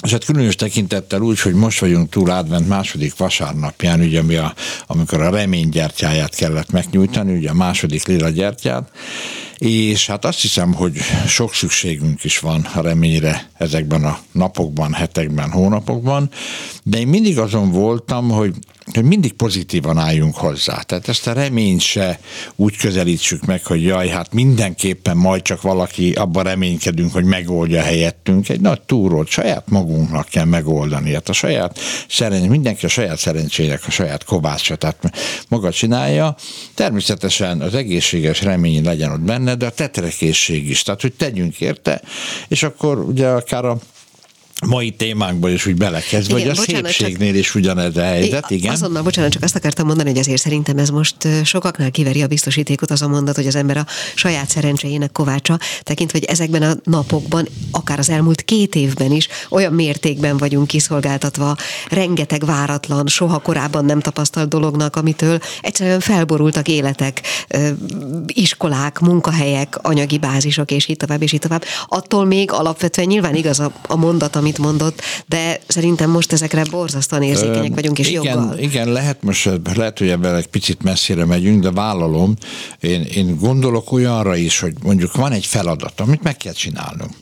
[0.03, 4.53] és hát különös tekintettel úgy, hogy most vagyunk túl advent második vasárnapján, ugye, ami a,
[4.87, 8.91] amikor a reménygyertyáját kellett megnyújtani, ugye a második lila gyertyát,
[9.57, 16.29] és hát azt hiszem, hogy sok szükségünk is van reményre ezekben a napokban, hetekben, hónapokban,
[16.83, 18.53] de én mindig azon voltam, hogy
[18.91, 20.81] hogy mindig pozitívan álljunk hozzá.
[20.81, 22.19] Tehát ezt a reményt se
[22.55, 28.49] úgy közelítsük meg, hogy jaj, hát mindenképpen majd csak valaki abban reménykedünk, hogy megoldja helyettünk.
[28.49, 31.13] Egy nagy túrót saját magunknak kell megoldani.
[31.13, 35.11] Hát a saját szerencs, mindenki a saját szerencsének a saját kovácsa, tehát
[35.47, 36.35] maga csinálja.
[36.73, 40.83] Természetesen az egészséges remény legyen ott benne, de a tetrekészség is.
[40.83, 42.01] Tehát, hogy tegyünk érte,
[42.47, 43.77] és akkor ugye akár a
[44.65, 48.71] mai témánkba is úgy belekezdve, hogy a bocsánat, szépségnél csak, is ugyanez a helyzet, igen.
[48.71, 52.91] Azonnal, bocsánat, csak azt akartam mondani, hogy azért szerintem ez most sokaknál kiveri a biztosítékot
[52.91, 53.85] az a mondat, hogy az ember a
[54.15, 59.73] saját szerencséjének kovácsa, tekintve, hogy ezekben a napokban, akár az elmúlt két évben is olyan
[59.73, 61.55] mértékben vagyunk kiszolgáltatva
[61.89, 67.21] rengeteg váratlan, soha korábban nem tapasztalt dolognak, amitől egyszerűen felborultak életek,
[68.27, 71.63] iskolák, munkahelyek, anyagi bázisok, és így tovább, és így tovább.
[71.87, 77.23] Attól még alapvetően nyilván igaz a, a mondat, amit mondott, de szerintem most ezekre borzasztóan
[77.23, 78.57] érzékenyek vagyunk, és igen, joggal.
[78.59, 82.33] Igen, lehet most, lehet, hogy ebben egy picit messzire megyünk, de vállalom,
[82.79, 87.13] én, én gondolok olyanra is, hogy mondjuk van egy feladat, amit meg kell csinálnunk.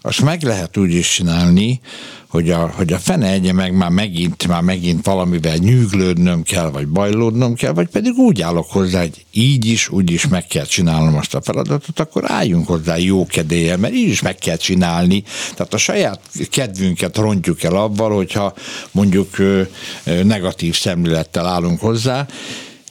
[0.00, 1.80] Azt meg lehet úgy is csinálni,
[2.28, 6.88] hogy a, hogy a fene egye meg már megint, már megint valamivel nyűglődnöm kell, vagy
[6.88, 11.16] bajlódnom kell, vagy pedig úgy állok hozzá, hogy így is, úgy is meg kell csinálnom
[11.16, 15.22] azt a feladatot, akkor álljunk hozzá jó kedélye, mert így is meg kell csinálni.
[15.54, 18.54] Tehát a saját kedvünket rontjuk el abban, hogyha
[18.90, 19.36] mondjuk
[20.22, 22.26] negatív szemlélettel állunk hozzá,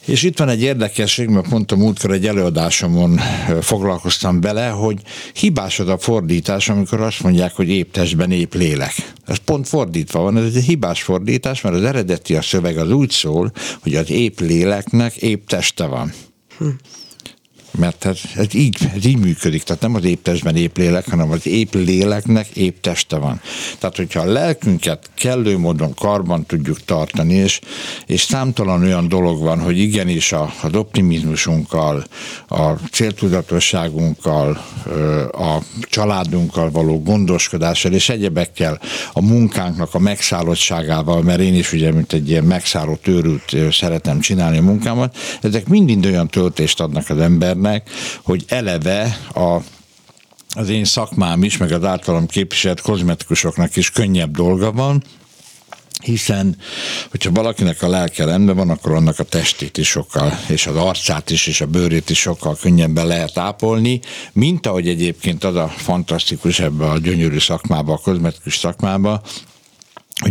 [0.06, 3.18] és itt van egy érdekesség, mert pont a múltkor egy előadásomon
[3.60, 5.00] foglalkoztam bele, hogy
[5.32, 9.12] hibásod a fordítás, amikor azt mondják, hogy épp testben, épp lélek.
[9.26, 13.10] Ez pont fordítva van, ez egy hibás fordítás, mert az eredeti a szöveg az úgy
[13.10, 16.12] szól, hogy az épp léleknek épp teste van.
[16.58, 16.66] Hm
[17.78, 21.30] mert ez, ez, így, ez így működik, tehát nem az épp testben épp lélek, hanem
[21.30, 23.40] az épp léleknek épp teste van.
[23.78, 27.60] Tehát, hogyha a lelkünket kellő módon karban tudjuk tartani, és,
[28.06, 32.04] és számtalan olyan dolog van, hogy igenis a, az optimizmusunkkal,
[32.48, 34.64] a céltudatosságunkkal,
[35.32, 38.80] a családunkkal való gondoskodással és egyebekkel,
[39.12, 44.58] a munkánknak a megszállottságával, mert én is ugye, mint egy ilyen megszállott őrült szeretem csinálni
[44.58, 47.82] a munkámat, ezek mind-mind olyan töltést adnak az embernek, meg,
[48.22, 49.58] hogy eleve a
[50.56, 55.02] az én szakmám is, meg az általam képviselt kozmetikusoknak is könnyebb dolga van,
[56.02, 56.56] hiszen,
[57.10, 61.30] hogyha valakinek a lelke rendben van, akkor annak a testét is sokkal, és az arcát
[61.30, 64.00] is, és a bőrét is sokkal könnyebben lehet ápolni,
[64.32, 69.22] mint ahogy egyébként az a fantasztikus ebbe a gyönyörű szakmába, a kozmetikus szakmába,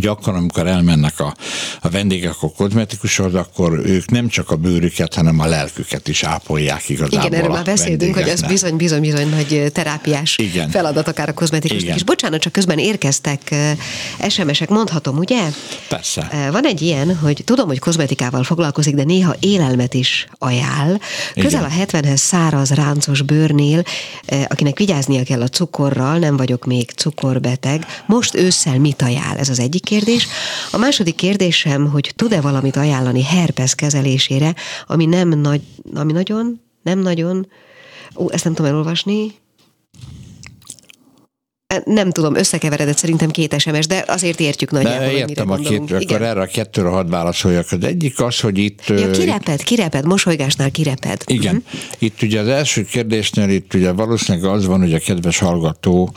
[0.01, 1.35] akkor, amikor elmennek a,
[1.81, 6.89] a vendégek a kozmetikushoz, akkor ők nem csak a bőrüket, hanem a lelküket is ápolják
[6.89, 7.27] igazából.
[7.27, 10.69] Igen, erről már beszéltünk, hogy ez bizony, bizony, bizony nagy terápiás Igen.
[10.69, 11.95] feladat akár a kozmetikusnak.
[11.95, 13.55] És bocsánat, csak közben érkeztek
[14.29, 15.41] SMS-ek, mondhatom, ugye?
[15.87, 16.49] Persze.
[16.51, 20.99] Van egy ilyen, hogy tudom, hogy kozmetikával foglalkozik, de néha élelmet is ajánl.
[21.33, 21.79] Közel Igen.
[21.79, 23.83] a 70-hez száraz, ráncos bőrnél,
[24.47, 29.37] akinek vigyáznia kell a cukorral, nem vagyok még cukorbeteg, most ősszel mit ajánl?
[29.37, 30.27] Ez az egy egyik kérdés.
[30.71, 34.55] A második kérdésem, hogy tud-e valamit ajánlani herpes kezelésére,
[34.87, 35.61] ami nem nagy,
[35.93, 37.47] ami nagyon, nem nagyon,
[38.15, 39.31] ó, ezt nem tudom elolvasni,
[41.85, 46.01] nem tudom, összekeveredett szerintem két SMS, de azért értjük nagyjából, De értem a két, akkor
[46.01, 46.23] Igen.
[46.23, 47.65] erre a kettőre hadd válaszoljak.
[47.71, 48.81] Az egyik az, hogy itt...
[48.87, 51.21] Ja, kireped, kireped, mosolygásnál kireped.
[51.25, 51.55] Igen.
[51.55, 51.79] Uh-huh.
[51.97, 56.13] Itt ugye az első kérdésnél itt ugye valószínűleg az van, hogy a kedves hallgató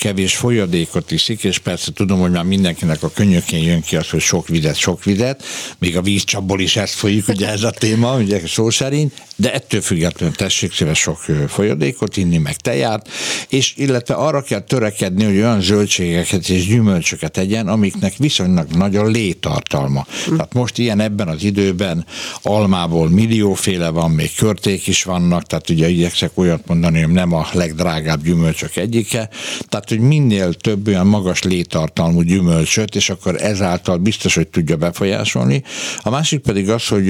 [0.00, 4.20] kevés folyadékot iszik, és persze tudom, hogy már mindenkinek a könyökén jön ki az, hogy
[4.20, 5.42] sok vizet, sok vizet,
[5.78, 9.80] még a vízcsapból is ezt folyik, ugye ez a téma, ugye szó szerint, de ettől
[9.80, 13.08] függetlenül tessék szíves sok folyadékot inni, meg teját,
[13.48, 19.04] és illetve arra kell törekedni, hogy olyan zöldségeket és gyümölcsöket tegyen, amiknek viszonylag nagy a
[19.04, 20.06] létartalma.
[20.30, 20.36] Mm.
[20.36, 22.06] Tehát most ilyen ebben az időben
[22.42, 27.46] almából millióféle van, még körték is vannak, tehát ugye igyekszek olyat mondani, hogy nem a
[27.52, 29.28] legdrágább gyümölcsök egyike,
[29.68, 35.62] tehát hogy minél több olyan magas létartalmú gyümölcsöt, és akkor ezáltal biztos, hogy tudja befolyásolni.
[36.02, 37.08] A másik pedig az, hogy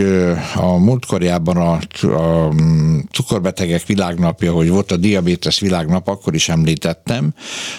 [0.54, 7.34] a múltkorjában a a mm, cukorbetegek világnapja, hogy volt a diabétesz világnap, akkor is említettem,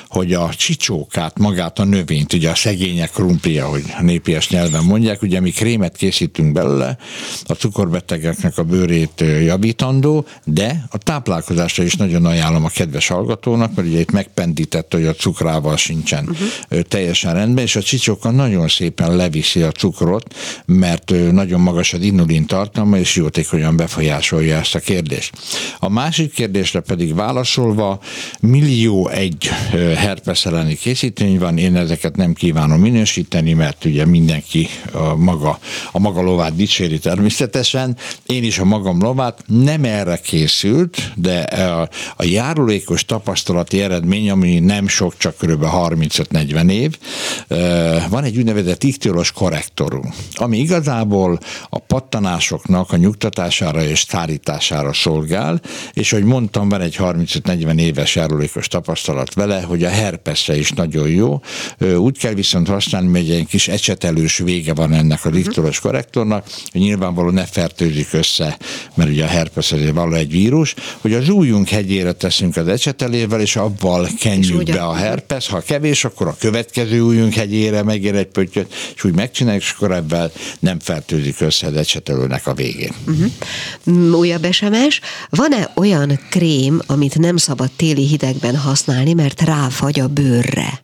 [0.08, 5.22] hogy a csicsókát, magát a növényt, ugye a szegények krumplia, hogy a népies nyelven mondják,
[5.22, 6.98] ugye mi krémet készítünk belőle,
[7.46, 13.88] a cukorbetegeknek a bőrét javítandó, de a táplálkozásra is nagyon ajánlom a kedves hallgatónak, mert
[13.88, 16.82] ugye itt megpendített, hogy a cukrával sincsen uh-huh.
[16.82, 22.46] teljesen rendben, és a csicsóka nagyon szépen leviszi a cukrot, mert nagyon magas az inulin
[22.46, 25.38] tartalma, és jótékonyan befolyás befolyásolja ezt a kérdést.
[25.80, 28.00] A másik kérdésre pedig válaszolva,
[28.40, 35.16] millió egy herpes elleni készítmény van, én ezeket nem kívánom minősíteni, mert ugye mindenki a
[35.16, 35.60] maga,
[35.92, 41.90] a maga lovát dicséri természetesen, én is a magam lovát, nem erre készült, de a,
[42.16, 45.66] a járulékos tapasztalati eredmény, ami nem sok, csak kb.
[45.72, 46.98] 35-40 év,
[48.10, 55.62] van egy úgynevezett iktilos korrektorunk, ami igazából a pattanásoknak a nyugtatására és szárítására szolgál,
[55.94, 61.10] és hogy mondtam, van egy 35-40 éves járulékos tapasztalat vele, hogy a herpesre is nagyon
[61.10, 61.42] jó.
[61.98, 66.82] Úgy kell viszont használni, hogy egy kis ecsetelős vége van ennek a diktoros korrektornak, hogy
[66.82, 68.58] nyilvánvalóan ne fertőzik össze,
[68.96, 73.42] mert ugye a herpes azért való egy vírus, hogy az ujjunk hegyére teszünk az ecsetelével,
[73.42, 78.26] és abban kenjük be a herpes, ha kevés, akkor a következő ujjunk hegyére megér egy
[78.26, 82.92] pöttyöt, és úgy megcsináljuk, és akkor ebben nem fertőzik össze az ecsetelőnek a végén.
[83.08, 83.32] Uh-huh
[84.16, 85.00] újabb SMS.
[85.30, 90.80] Van-e olyan krém, amit nem szabad téli hidegben használni, mert ráfagy a bőrre?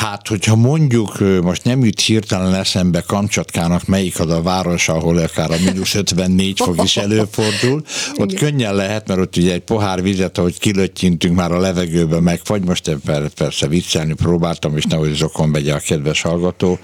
[0.00, 5.50] Hát, hogyha mondjuk, most nem jut hirtelen eszembe Kamcsatkának melyik az a város, ahol akár
[5.50, 7.82] a mínusz 54 fok is előfordul,
[8.16, 12.64] ott könnyen lehet, mert ott ugye egy pohár vizet, ahogy kilöttyintünk már a levegőbe megfagy,
[12.64, 12.96] most
[13.34, 16.78] persze viccelni próbáltam, és nehogy zokon begye a kedves hallgató.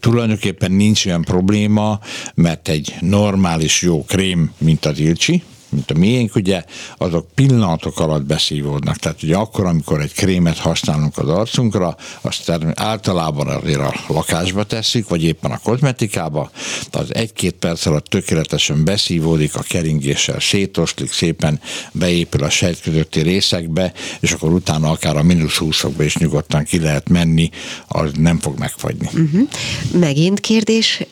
[0.00, 2.00] Tulajdonképpen nincs olyan probléma,
[2.34, 6.64] mert egy normális jó krém, mint az ilcsi, mint a miénk, ugye,
[6.96, 8.96] azok pillanatok alatt beszívódnak.
[8.96, 15.08] Tehát ugye akkor, amikor egy krémet használunk az arcunkra, azt általában azért a lakásba tesszük,
[15.08, 16.50] vagy éppen a kozmetikába,
[16.90, 21.60] az egy-két perc alatt tökéletesen beszívódik, a keringéssel szétoszlik, szépen
[21.92, 26.78] beépül a sejt közötti részekbe, és akkor utána akár a mínusz 20 is nyugodtan ki
[26.80, 27.50] lehet menni,
[27.88, 29.08] az nem fog megfagyni.
[29.12, 29.48] Uh-huh.
[29.92, 31.02] Megint kérdés,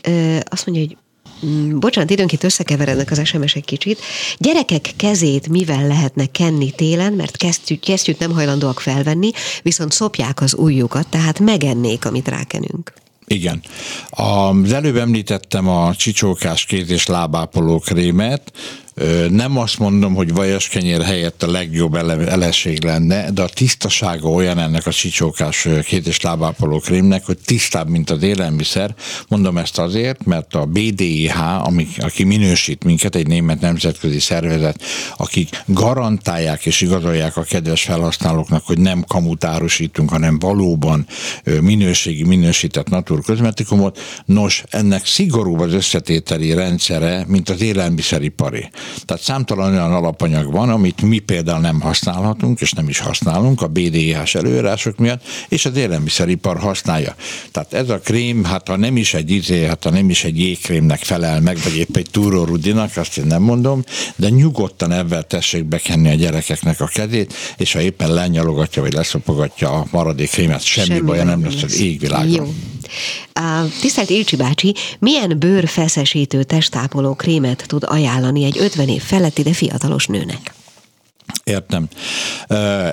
[0.50, 0.96] azt mondja, hogy
[1.70, 4.00] bocsánat, időnként összekeverednek az SMS egy kicsit.
[4.38, 9.30] Gyerekek kezét mivel lehetne kenni télen, mert kesztyűt, kesztyűt nem hajlandóak felvenni,
[9.62, 12.92] viszont szopják az ujjukat, tehát megennék, amit rákenünk.
[13.26, 13.62] Igen.
[14.10, 18.52] Az előbb említettem a csicsókás kéz és lábápoló krémet,
[19.30, 24.86] nem azt mondom, hogy vajaskenyér helyett a legjobb eleség lenne, de a tisztasága olyan ennek
[24.86, 28.94] a csicsókás két és lábápoló krémnek, hogy tisztább, mint az élelmiszer.
[29.28, 34.82] Mondom ezt azért, mert a BDIH, ami, aki minősít minket, egy német nemzetközi szervezet,
[35.16, 41.06] akik garantálják és igazolják a kedves felhasználóknak, hogy nem kamutárosítunk, hanem valóban
[41.60, 43.98] minőségi, minősített naturkozmetikumot.
[44.24, 48.68] Nos, ennek szigorúbb az összetételi rendszere, mint az élelmiszeripari.
[49.04, 53.66] Tehát számtalan olyan alapanyag van, amit mi például nem használhatunk, és nem is használunk a
[53.66, 57.14] BDIH-s előírások miatt, és az élelmiszeripar használja.
[57.52, 60.38] Tehát ez a krém, hát ha nem is egy izé, hát ha nem is egy
[60.38, 63.84] jégkrémnek felel meg, vagy épp egy túrórudinak, azt én nem mondom,
[64.16, 69.70] de nyugodtan ebben tessék bekenni a gyerekeknek a kezét, és ha éppen lenyalogatja, vagy leszopogatja
[69.70, 72.30] a maradék krémet, semmi, semmi baja nem lesz az égvilágon.
[72.30, 72.54] Jó.
[73.80, 80.06] Tisztelt Ilcsi bácsi, milyen bőrfeszesítő testápoló krémet tud ajánlani egy 50 év feletti, de fiatalos
[80.06, 80.54] nőnek?
[81.44, 81.88] Értem.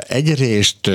[0.08, 0.90] Egyrészt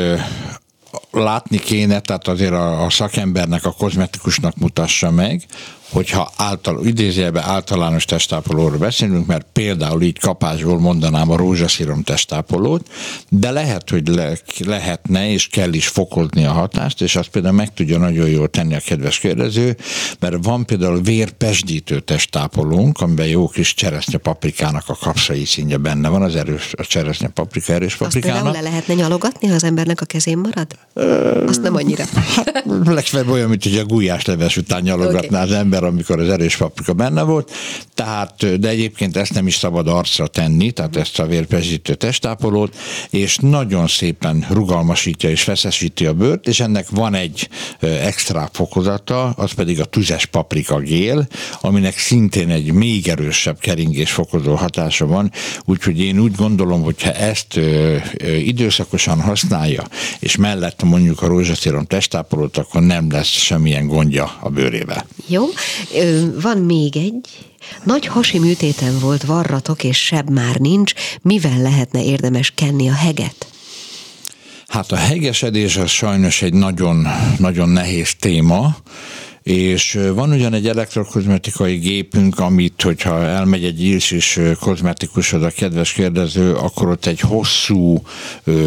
[1.11, 5.45] látni kéne, tehát azért a szakembernek, a kozmetikusnak mutassa meg,
[5.91, 12.89] hogyha által, idézőjelben általános testápolóról beszélünk, mert például így kapásból mondanám a rózsaszírom testápolót,
[13.29, 17.75] de lehet, hogy le, lehetne és kell is fokozni a hatást, és azt például meg
[17.75, 19.77] tudja nagyon jól tenni a kedves kérdező,
[20.19, 26.23] mert van például vérpesdítő testápolónk, amiben jó kis cseresznye paprikának a kapszai színje benne van,
[26.23, 28.47] az erős, a cseresznye paprika erős paprikának.
[28.47, 30.67] Azt le lehetne nyalogatni, ha az embernek a kezén marad?
[31.49, 32.05] Azt nem annyira.
[32.37, 35.51] Hát, legfeljebb olyan, mint hogy a gulyásleves után nyalogatná okay.
[35.51, 37.51] az ember ember, amikor az erős paprika benne volt,
[37.95, 42.77] tehát, de egyébként ezt nem is szabad arcra tenni, tehát ezt a vérpezsítő testápolót,
[43.11, 47.49] és nagyon szépen rugalmasítja és feszesíti a bőrt, és ennek van egy
[47.81, 51.27] extra fokozata, az pedig a tüzes paprika gél,
[51.61, 55.33] aminek szintén egy még erősebb keringés fokozó hatása van,
[55.65, 59.85] úgyhogy én úgy gondolom, hogyha ezt ö, ö, időszakosan használja,
[60.19, 65.07] és mellett mondjuk a rózsaszírom testápolót, akkor nem lesz semmilyen gondja a bőrével.
[65.27, 65.45] Jó,
[66.43, 67.29] van még egy,
[67.85, 70.93] nagy hasi műtéten volt varratok, és seb már nincs.
[71.23, 73.47] Mivel lehetne érdemes kenni a heget?
[74.69, 77.07] Hát a hegesedés az sajnos egy nagyon,
[77.39, 78.77] nagyon nehéz téma,
[79.43, 85.93] és van ugyan egy elektrokozmetikai gépünk, amit, hogyha elmegy egy írs és kozmetikusod a kedves
[85.93, 88.03] kérdező, akkor ott egy hosszú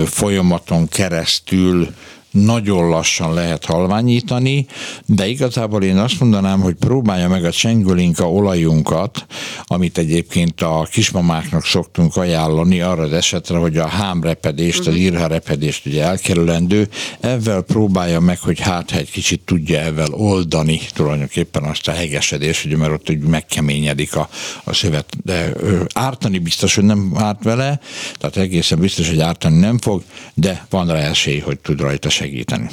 [0.05, 1.87] folyamaton keresztül
[2.32, 4.65] nagyon lassan lehet halványítani,
[5.06, 9.26] de igazából én azt mondanám, hogy próbálja meg a csengőlinka olajunkat,
[9.63, 14.96] amit egyébként a kismamáknak szoktunk ajánlani arra az esetre, hogy a hámrepedést, az mhm.
[14.96, 16.89] írharepedést ugye elkerülendő,
[17.20, 22.78] ezzel próbálja meg, hogy hát egy kicsit tudja ezzel oldani tulajdonképpen azt a hegesedést, ugye,
[22.78, 24.30] mert ott úgy megkeményedik a,
[24.63, 25.54] a szövet, de
[25.94, 27.80] ártani biztos, hogy nem árt vele,
[28.17, 32.69] tehát egészen biztos, hogy ártani nem fog, de van rá esély, hogy tud rajta segíteni.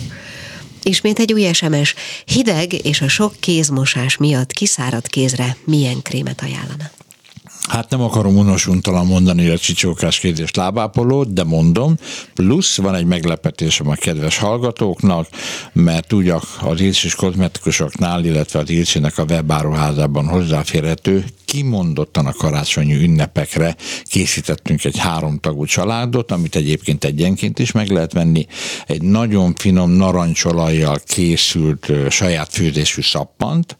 [0.82, 1.94] Ismét egy új SMS.
[2.24, 6.90] Hideg és a sok kézmosás miatt kiszáradt kézre milyen krémet ajánlana?
[7.68, 11.96] Hát nem akarom unosuntalan mondani, a csicsókás kérdés lábápolót, de mondom,
[12.34, 15.28] plusz van egy meglepetésem a kedves hallgatóknak,
[15.72, 16.28] mert úgy
[16.60, 24.98] az Ilcsis kozmetikusoknál, illetve az Ilcsinek a webáruházában hozzáférhető kimondottan a karácsonyi ünnepekre készítettünk egy
[24.98, 28.46] háromtagú családot, amit egyébként egyenként is meg lehet venni.
[28.86, 33.76] Egy nagyon finom narancsolajjal készült saját főzésű szappant,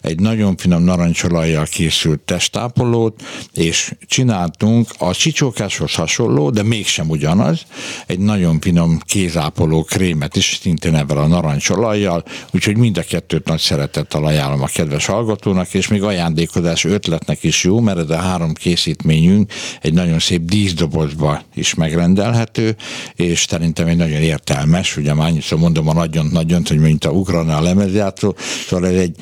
[0.00, 3.22] egy nagyon finom narancsolajjal készült testápolót,
[3.54, 7.60] és csináltunk a csicsókáshoz hasonló, de mégsem ugyanaz,
[8.06, 13.60] egy nagyon finom kézápoló krémet is, szintén ebben a narancsolajjal, úgyhogy mind a kettőt nagy
[13.60, 18.52] szeretettel ajánlom a kedves hallgatónak, és még ajándékozás ötletnek is jó, mert ez a három
[18.52, 22.76] készítményünk egy nagyon szép díszdobozba is megrendelhető,
[23.14, 27.56] és szerintem egy nagyon értelmes, ugye már annyiszor mondom a nagyon-nagyon, hogy mint a Ukrana
[27.56, 28.34] a lemezjátszó,
[28.68, 29.16] szóval ez egy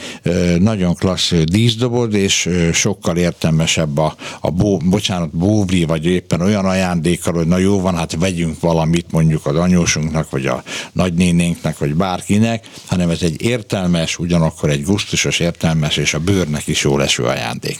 [0.61, 7.33] nagyon klassz díszdoboz, és sokkal értelmesebb a, a bó, bocsánat, bóvli, vagy éppen olyan ajándékkal,
[7.33, 10.63] hogy na jó van, hát vegyünk valamit mondjuk az anyósunknak, vagy a
[10.93, 16.83] nagynénénknek, vagy bárkinek, hanem ez egy értelmes, ugyanakkor egy gusztusos, értelmes, és a bőrnek is
[16.83, 17.80] jó leső ajándék.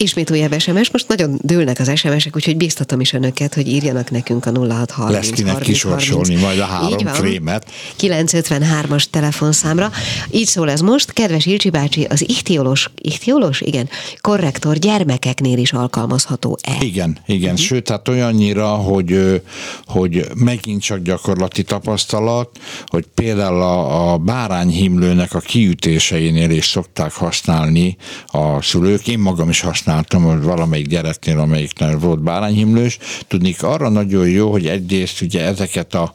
[0.00, 4.46] Ismét újabb SMS, most nagyon dőlnek az SMS-ek, úgyhogy bíztatom is önöket, hogy írjanak nekünk
[4.46, 6.42] a 0630 Lesz kinek 30, kisorsolni 30.
[6.42, 7.70] majd a három krémet.
[8.00, 9.90] 953-as telefonszámra.
[10.30, 13.88] Így szól ez most, kedves Ilcsi bácsi, az ichtiolós, ichtiolós, igen,
[14.20, 16.76] korrektor gyermekeknél is alkalmazható-e?
[16.80, 17.66] Igen, igen, uh-huh.
[17.66, 19.42] sőt, hát olyannyira, hogy,
[19.86, 27.96] hogy megint csak gyakorlati tapasztalat, hogy például a, a bárányhimlőnek a kiütéseinél is szokták használni
[28.26, 32.98] a szülők, én magam is használom használtam, hogy valamelyik gyereknél, amelyiknél volt bárányhimlős.
[33.28, 36.12] Tudnék arra nagyon jó, hogy egyrészt ugye ezeket a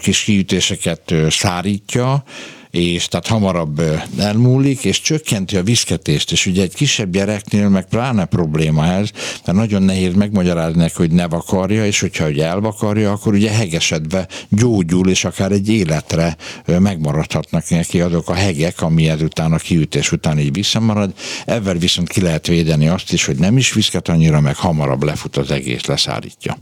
[0.00, 2.24] kis kiütéseket szárítja,
[2.72, 3.82] és tehát hamarabb
[4.18, 9.10] elmúlik, és csökkenti a viszketést, és ugye egy kisebb gyereknél meg pláne probléma ez,
[9.44, 14.28] mert nagyon nehéz megmagyarázni neki, hogy ne vakarja, és hogyha ugye elvakarja, akkor ugye hegesedve
[14.48, 20.38] gyógyul, és akár egy életre megmaradhatnak neki azok a hegek, ami ezután a kiütés után
[20.38, 21.14] így visszamarad.
[21.46, 25.36] Ezzel viszont ki lehet védeni azt is, hogy nem is viszket annyira, meg hamarabb lefut
[25.36, 26.58] az egész, leszállítja.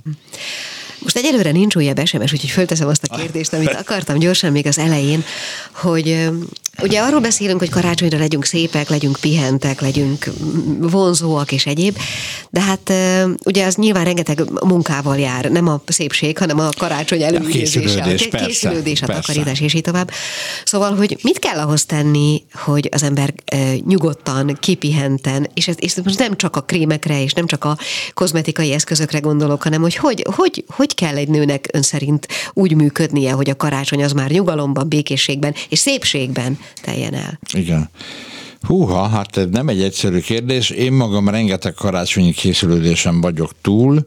[1.03, 4.79] Most egyelőre nincs újabb SMS, úgyhogy fölteszem azt a kérdést, amit akartam gyorsan még az
[4.79, 5.25] elején,
[5.73, 6.31] hogy
[6.83, 10.31] ugye arról beszélünk, hogy karácsonyra legyünk szépek, legyünk pihentek, legyünk
[10.79, 11.99] vonzóak és egyéb,
[12.51, 12.93] de hát
[13.45, 19.03] ugye az nyilván rengeteg munkával jár, nem a szépség, hanem a karácsony előidézése, a készülődés,
[19.03, 20.11] a takarítás és így tovább.
[20.65, 23.35] Szóval, hogy mit kell ahhoz tenni, hogy az ember
[23.87, 27.79] nyugodtan, kipihenten, és ez, és most nem csak a krémekre és nem csak a
[28.15, 33.33] kozmetikai eszközökre gondolok, hanem hogy hogy, hogy, hogy kell egy nőnek ön szerint úgy működnie,
[33.33, 37.39] hogy a karácsony az már nyugalomban, békességben és szépségben teljen el.
[37.53, 37.91] Igen.
[38.63, 40.71] Húha, hát ez nem egy egyszerű kérdés.
[40.71, 44.07] Én magam rengeteg karácsonyi készülődésem vagyok túl,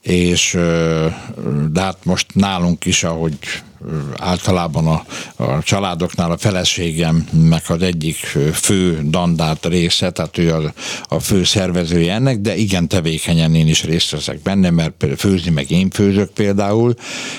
[0.00, 0.58] és
[1.70, 3.38] de hát most nálunk is, ahogy
[4.16, 5.04] általában a,
[5.44, 8.16] a családoknál a feleségemnek az egyik
[8.52, 10.72] fő dandát része, tehát ő a,
[11.08, 15.70] a fő szervezője ennek, de igen tevékenyen én is részt veszek benne, mert főzni meg
[15.70, 16.94] én főzök például.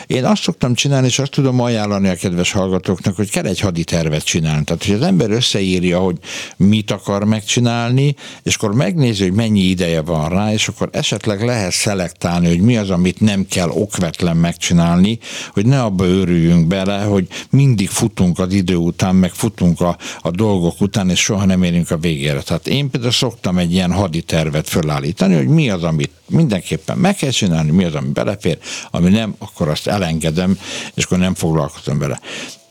[0.07, 4.23] Én azt szoktam csinálni, és azt tudom ajánlani a kedves hallgatóknak, hogy kell egy haditervet
[4.23, 4.63] csinálni.
[4.63, 6.17] Tehát, hogy az ember összeírja, hogy
[6.57, 11.71] mit akar megcsinálni, és akkor megnézi, hogy mennyi ideje van rá, és akkor esetleg lehet
[11.71, 15.19] szelektálni, hogy mi az, amit nem kell okvetlen megcsinálni,
[15.53, 16.05] hogy ne abba
[16.35, 21.19] őrüljünk bele, hogy mindig futunk az idő után, meg futunk a, a dolgok után, és
[21.19, 22.41] soha nem érünk a végére.
[22.41, 27.29] Tehát én például szoktam egy ilyen haditervet fölállítani, hogy mi az, amit mindenképpen meg kell
[27.29, 28.57] csinálni, mi az, ami belefér,
[28.91, 30.57] ami nem, akkor azt elengedem,
[30.93, 32.19] és akkor nem foglalkozom vele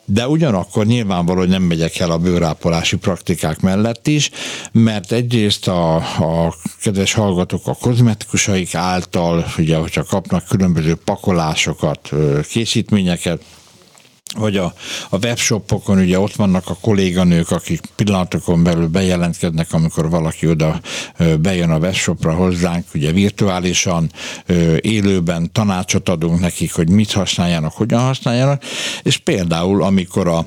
[0.05, 4.31] de ugyanakkor nyilvánvaló, hogy nem megyek el a bőrápolási praktikák mellett is,
[4.73, 12.11] mert egyrészt a, a kedves hallgatók a kozmetikusaik által, ugye, hogyha kapnak különböző pakolásokat,
[12.49, 13.45] készítményeket,
[14.37, 14.75] vagy a,
[15.11, 20.81] a webshopokon ugye ott vannak a kolléganők, akik pillanatokon belül bejelentkeznek, amikor valaki oda
[21.41, 24.11] bejön a webshopra hozzánk, ugye virtuálisan,
[24.81, 28.63] élőben tanácsot adunk nekik, hogy mit használjanak, hogyan használjanak,
[29.03, 30.47] és például amikor a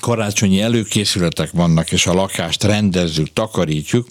[0.00, 4.08] karácsonyi előkészületek vannak, és a lakást rendezzük, takarítjuk,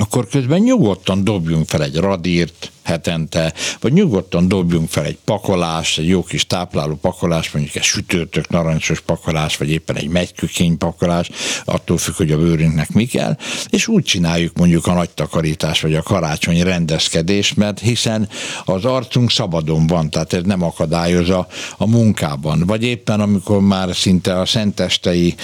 [0.00, 6.08] akkor közben nyugodtan dobjunk fel egy radírt, hetente, vagy nyugodtan dobjunk fel egy pakolás, egy
[6.08, 11.30] jó kis tápláló pakolás, mondjuk egy sütőtök narancsos pakolás, vagy éppen egy megykökény pakolás,
[11.64, 13.36] attól függ, hogy a bőrünknek mi kell,
[13.70, 18.28] és úgy csináljuk mondjuk a nagy takarítás, vagy a karácsonyi rendezkedést, mert hiszen
[18.64, 22.62] az arcunk szabadon van, tehát ez nem akadályoz a, a munkában.
[22.66, 25.34] Vagy éppen amikor már szinte a szentestei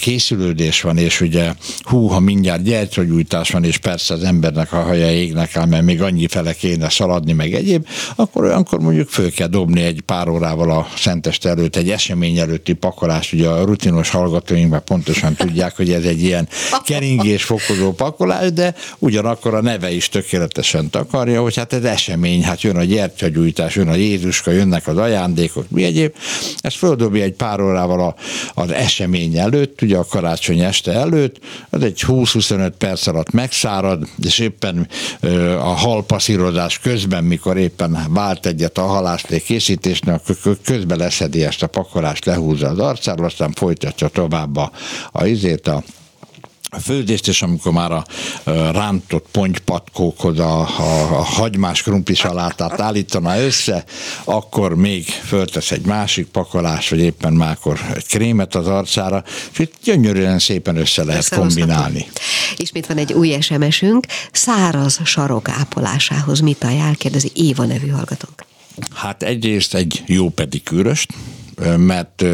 [0.00, 5.10] készülődés van, és ugye hú, ha mindjárt gyertyagyújtás van, és persze az embernek a haja
[5.10, 9.30] égnek áll, mert még annyi fele kéne benne szaladni, meg egyéb, akkor olyankor mondjuk föl
[9.30, 13.32] kell dobni egy pár órával a Szenteste előtt, egy esemény előtti pakolás.
[13.32, 16.48] Ugye a rutinos hallgatóink már pontosan tudják, hogy ez egy ilyen
[16.84, 22.62] keringés fokozó pakolás, de ugyanakkor a neve is tökéletesen takarja, hogy hát ez esemény, hát
[22.62, 26.14] jön a gyertyagyújtás, jön a Jézuska, jönnek az ajándékok, mi egyéb.
[26.60, 28.14] Ezt földobja egy pár órával a,
[28.60, 31.38] az esemény előtt, ugye a karácsony este előtt,
[31.70, 34.88] az egy 20-25 perc alatt megszárad, és éppen
[35.60, 35.74] a
[36.76, 42.24] halpaszírozás közben, mikor éppen vált egyet a halászlé készítésnek, akkor közben leszedi ezt a pakolást,
[42.24, 44.70] lehúzza az arcáról, aztán folytatja tovább a,
[45.12, 45.82] a izét, a
[46.80, 48.04] főzést, és amikor már a
[48.72, 53.84] rántott pontypatkókhoz a, a, a hagymás krumpli salátát állítana össze,
[54.24, 59.74] akkor még föltesz egy másik pakolás, vagy éppen máskor egy krémet az arcára, és itt
[59.84, 62.06] gyönyörűen szépen össze lehet kombinálni.
[62.56, 68.44] Ismét van egy új SMS-ünk, száraz sarok ápolásához mit ajánl, kérdezi Éva nevű hallgatónk.
[68.94, 71.12] Hát egyrészt egy jó pedikűröst,
[71.76, 72.24] mert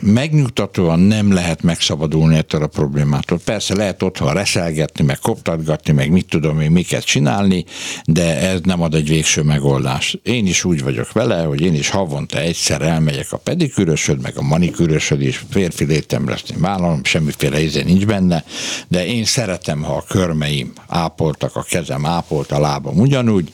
[0.00, 3.38] megnyugtatóan nem lehet megszabadulni ettől a problémától.
[3.44, 7.64] Persze lehet otthon reszelgetni, meg koptatgatni, meg mit tudom én, miket csinálni,
[8.04, 10.20] de ez nem ad egy végső megoldást.
[10.22, 14.42] Én is úgy vagyok vele, hogy én is havonta egyszer elmegyek a pedikűrösöd, meg a
[14.42, 18.44] manikűrösöd is, férfi létem lesz, én vállalom, semmiféle íze nincs benne,
[18.88, 23.52] de én szeretem, ha a körmeim ápoltak, a kezem ápolt, a lábam ugyanúgy.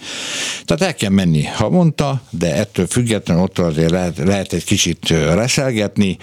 [0.64, 6.16] Tehát el kell menni havonta, de ettől függetlenül ott azért lehet, lehet egy kicsit reszelgetni,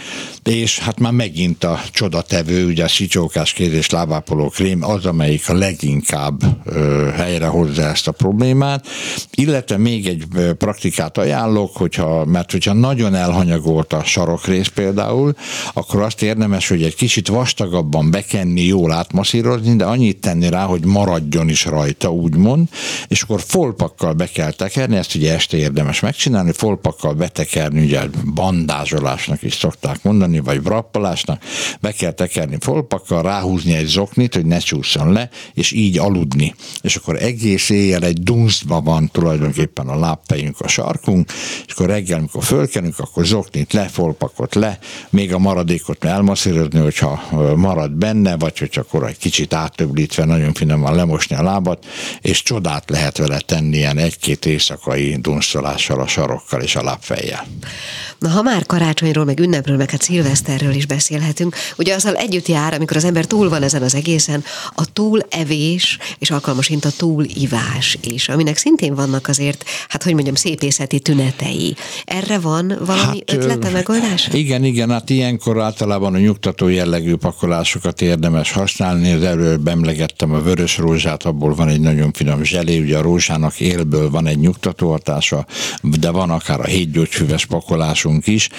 [0.44, 5.50] és hát már megint a csodatevő, ugye a sicsókás kéz és lábápoló krém az, amelyik
[5.50, 8.88] a leginkább ö, helyre hozza ezt a problémát,
[9.32, 10.24] illetve még egy
[10.58, 15.36] praktikát ajánlok, hogyha, mert hogyha nagyon elhanyagolt a sarokrész például,
[15.74, 20.86] akkor azt érdemes, hogy egy kicsit vastagabban bekenni, jól átmaszírozni, de annyit tenni rá, hogy
[20.86, 22.68] maradjon is rajta, úgymond,
[23.08, 29.42] és akkor folpakkal be kell tekerni, ezt ugye este érdemes megcsinálni, folpakkal betekerni, ugye bandázsolásnak
[29.42, 31.44] is szokták mondani, vagy vrappolásnak,
[31.82, 36.56] be kell tekerni folpakkal, ráhúzni egy zoknit, hogy ne csúszson le, és így aludni.
[36.82, 41.32] És akkor egész éjjel egy dunsztba van tulajdonképpen a lábfejünk, a sarkunk,
[41.66, 47.22] és akkor reggel, amikor fölkelünk, akkor zoknit le, folpakot le, még a maradékot elmasszírozni, hogyha
[47.56, 51.86] marad benne, vagy hogy akkor egy kicsit áttöblítve, nagyon finoman lemosni a lábat,
[52.22, 57.46] és csodát lehet vele tenni ilyen egy-két éjszakai dunsztolással, a sarokkal és a lábfejjel.
[58.18, 62.74] Na, ha már karácsonyról, meg ünnepről, meg hát szilveszterről is beszélhetünk, ugye azzal együtt jár,
[62.74, 64.44] amikor az ember túl van ezen az egészen,
[64.76, 71.00] a túlevés, és alkalmasint a túlivás is, aminek szintén vannak azért, hát hogy mondjam, szépészeti
[71.00, 71.76] tünetei.
[72.06, 74.30] Erre van valami hát, ötlete, megoldás?
[74.32, 79.12] Igen, igen, hát ilyenkor általában a nyugtató jellegű pakolásokat érdemes használni.
[79.12, 83.60] Az előbb emlegettem a vörös rózsát, abból van egy nagyon finom zselé, ugye a rózsának
[83.60, 85.46] élből van egy nyugtató hatása,
[85.82, 87.46] de van akár a hétgyógyfüves
[88.00, 88.50] pakolásunk is.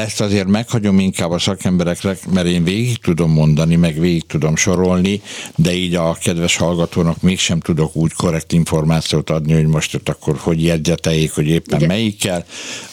[0.00, 5.22] Ezt azért meghagyom inkább a szakemberekre, mert én végig tudom mondani, meg végig tudom sorolni,
[5.56, 10.36] de így a kedves hallgatónak mégsem tudok úgy korrekt információt adni, hogy most ott akkor
[10.38, 11.88] hogy jegyzeteljék, hogy éppen Igen.
[11.88, 12.44] melyikkel.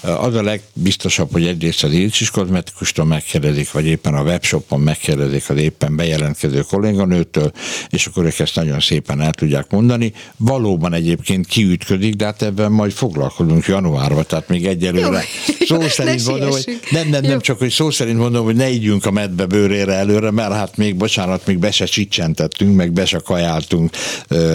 [0.01, 5.57] Az a legbiztosabb, hogy egyrészt az Ilcsis kozmetikustól megkérdezik, vagy éppen a webshopon megkérdezik az
[5.57, 7.51] éppen bejelentkező kolléganőtől,
[7.89, 10.13] és akkor ők ezt nagyon szépen el tudják mondani.
[10.37, 15.23] Valóban egyébként kiütködik, de hát ebben majd foglalkozunk januárban, tehát még egyelőre
[15.67, 19.05] szó szerint mondom, hogy nem, nem, nem, csak hogy szó szerint mondom, hogy ne ígyünk
[19.05, 23.19] a medbe bőrére előre, mert hát még, bocsánat, még be se csicsentettünk, meg be se
[23.19, 23.91] kajáltunk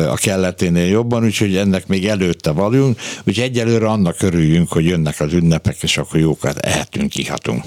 [0.09, 5.32] a kelleténél jobban, úgyhogy ennek még előtte vagyunk, úgyhogy egyelőre annak örüljünk, hogy jönnek az
[5.32, 7.64] ünnepek, és akkor jókat ehetünk, ihatunk.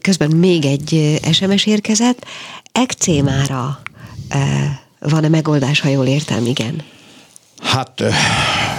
[0.00, 2.26] Közben még egy SMS érkezett.
[2.72, 3.80] Ekcémára
[4.98, 6.46] van-e megoldás, ha jól értem?
[6.46, 6.82] Igen.
[7.62, 8.02] Hát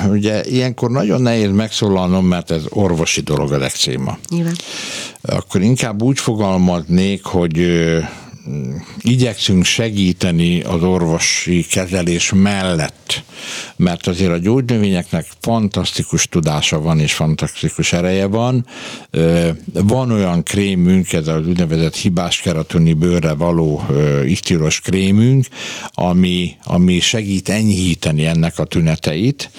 [0.10, 4.18] ugye ilyenkor nagyon nehéz megszólalnom, mert ez orvosi dolog a legcéma.
[4.30, 4.56] Nyilván.
[5.22, 7.68] Akkor inkább úgy fogalmaznék, hogy
[9.02, 13.24] igyekszünk segíteni az orvosi kezelés mellett,
[13.76, 18.66] mert azért a gyógynövényeknek fantasztikus tudása van és fantasztikus ereje van.
[19.74, 23.86] Van olyan krémünk, ez az úgynevezett hibás keratoni bőrre való
[24.26, 25.45] isztiros krémünk,
[25.91, 29.50] ami, ami segít enyhíteni ennek a tüneteit.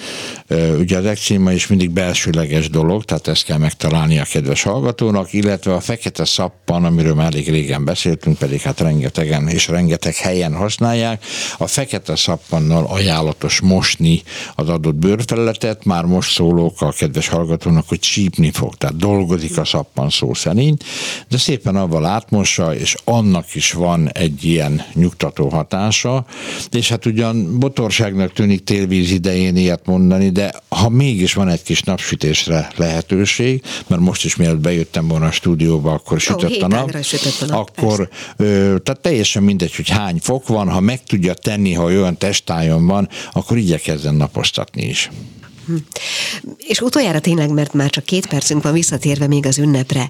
[0.79, 5.73] Ugye az ekcéma is mindig belsőleges dolog, tehát ezt kell megtalálni a kedves hallgatónak, illetve
[5.73, 10.53] a fekete szappan, amiről már elég régen beszéltünk, pedig hát szappanat rengetegen és rengeteg helyen
[10.53, 11.25] használják.
[11.57, 14.21] A fekete szappannal ajánlatos mosni
[14.55, 19.65] az adott bőrfelületet, már most szólok a kedves hallgatónak, hogy csípni fog, tehát dolgozik a
[19.65, 20.83] szappan szó szerint,
[21.29, 26.25] de szépen avval átmossa, és annak is van egy ilyen nyugtató hatása,
[26.71, 31.81] és hát ugyan botorságnak tűnik télvíz idején ilyet mondani, de ha mégis van egy kis
[31.81, 37.41] napsütésre lehetőség, mert most is mielőtt bejöttem volna a stúdióba, akkor sütött a nap, sütött
[37.41, 41.73] a nap akkor ö, tehát teljesen mindegy, hogy hány fok van, ha meg tudja tenni,
[41.73, 45.09] ha olyan testájon van, akkor igyekezzen naposztatni is.
[45.65, 45.75] Hm.
[46.57, 50.07] És utoljára tényleg, mert már csak két percünk van visszatérve még az ünnepre,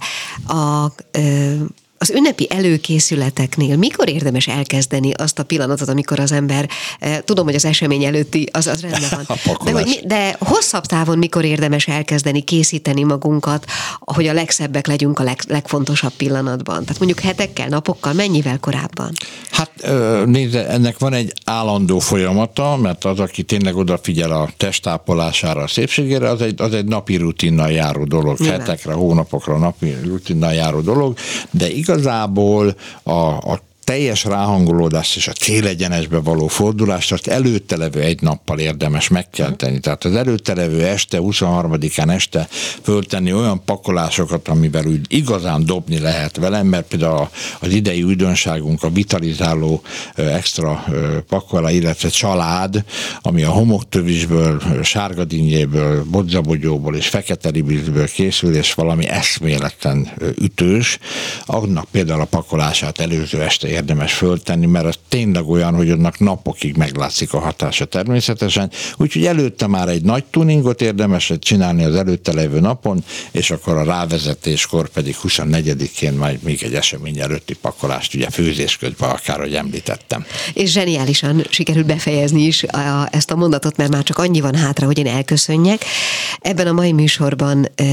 [0.47, 1.53] a ö,
[2.01, 6.69] az ünnepi előkészületeknél mikor érdemes elkezdeni azt a pillanatot, amikor az ember,
[6.99, 9.57] eh, tudom, hogy az esemény előtti, az, az rendben van.
[9.63, 13.65] De, hogy, de hosszabb távon mikor érdemes elkezdeni készíteni magunkat,
[13.99, 16.83] hogy a legszebbek legyünk a leg, legfontosabb pillanatban?
[16.83, 19.11] Tehát mondjuk hetekkel, napokkal, mennyivel korábban?
[19.51, 19.71] Hát
[20.25, 26.29] nézd, ennek van egy állandó folyamata, mert az, aki tényleg odafigyel a testápolására, a szépségére,
[26.29, 28.39] az egy, az egy napi rutinnal járó dolog.
[28.39, 28.59] Nyilván.
[28.59, 31.17] Hetekre, hónapokra napi rutinnal járó dolog,
[31.51, 33.59] de igazából a, a
[33.89, 39.79] teljes ráhangolódást és a célegyenesbe való fordulást azt előtte levő egy nappal érdemes megkelteni.
[39.79, 42.47] Tehát az előtte levő este, 23-án este
[42.81, 47.29] föltenni olyan pakolásokat, amivel úgy igazán dobni lehet velem, mert például
[47.59, 49.81] az idei újdonságunk a vitalizáló
[50.15, 50.85] extra
[51.27, 52.83] pakolá, illetve család,
[53.21, 60.11] ami a homoktövisből, sárgadinnyéből, bodzabogyóból és fekete ribizből készül, és valami eszméletlen
[60.41, 60.99] ütős,
[61.45, 66.77] annak például a pakolását előző este érdemes föltenni, mert az tényleg olyan, hogy annak napokig
[66.77, 68.71] meglátszik a hatása természetesen.
[68.97, 73.83] Úgyhogy előtte már egy nagy tuningot érdemes csinálni az előtte levő napon, és akkor a
[73.83, 80.25] rávezetéskor pedig 24-én majd még egy esemény előtti pakolást, ugye főzés közben akár, hogy említettem.
[80.53, 84.85] És zseniálisan sikerült befejezni is a, ezt a mondatot, mert már csak annyi van hátra,
[84.85, 85.85] hogy én elköszönjek.
[86.39, 87.83] Ebben a mai műsorban e,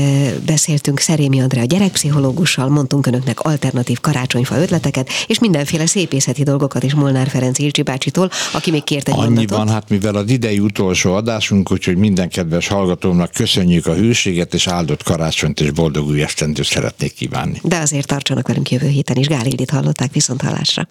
[0.47, 6.95] beszéltünk Szerémi Andrea gyerekpszichológussal, mondtunk önöknek alternatív karácsonyfa ötleteket, és mindenféle mindenféle szépészeti dolgokat is
[6.95, 11.73] Molnár Ferenc Ilcsi bácsitól, aki még kért egy van, hát mivel az idei utolsó adásunk,
[11.73, 17.15] úgyhogy minden kedves hallgatómnak köszönjük a hűséget, és áldott karácsonyt és boldog új esztendőt szeretnék
[17.15, 17.61] kívánni.
[17.63, 19.27] De azért tartsanak velünk jövő héten is.
[19.27, 20.87] Gál Ildit hallották viszont hallásra.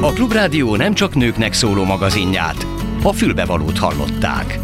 [0.00, 2.66] A Klubrádió nem csak nőknek szóló magazinját,
[3.02, 4.58] a fülbevalót hallották.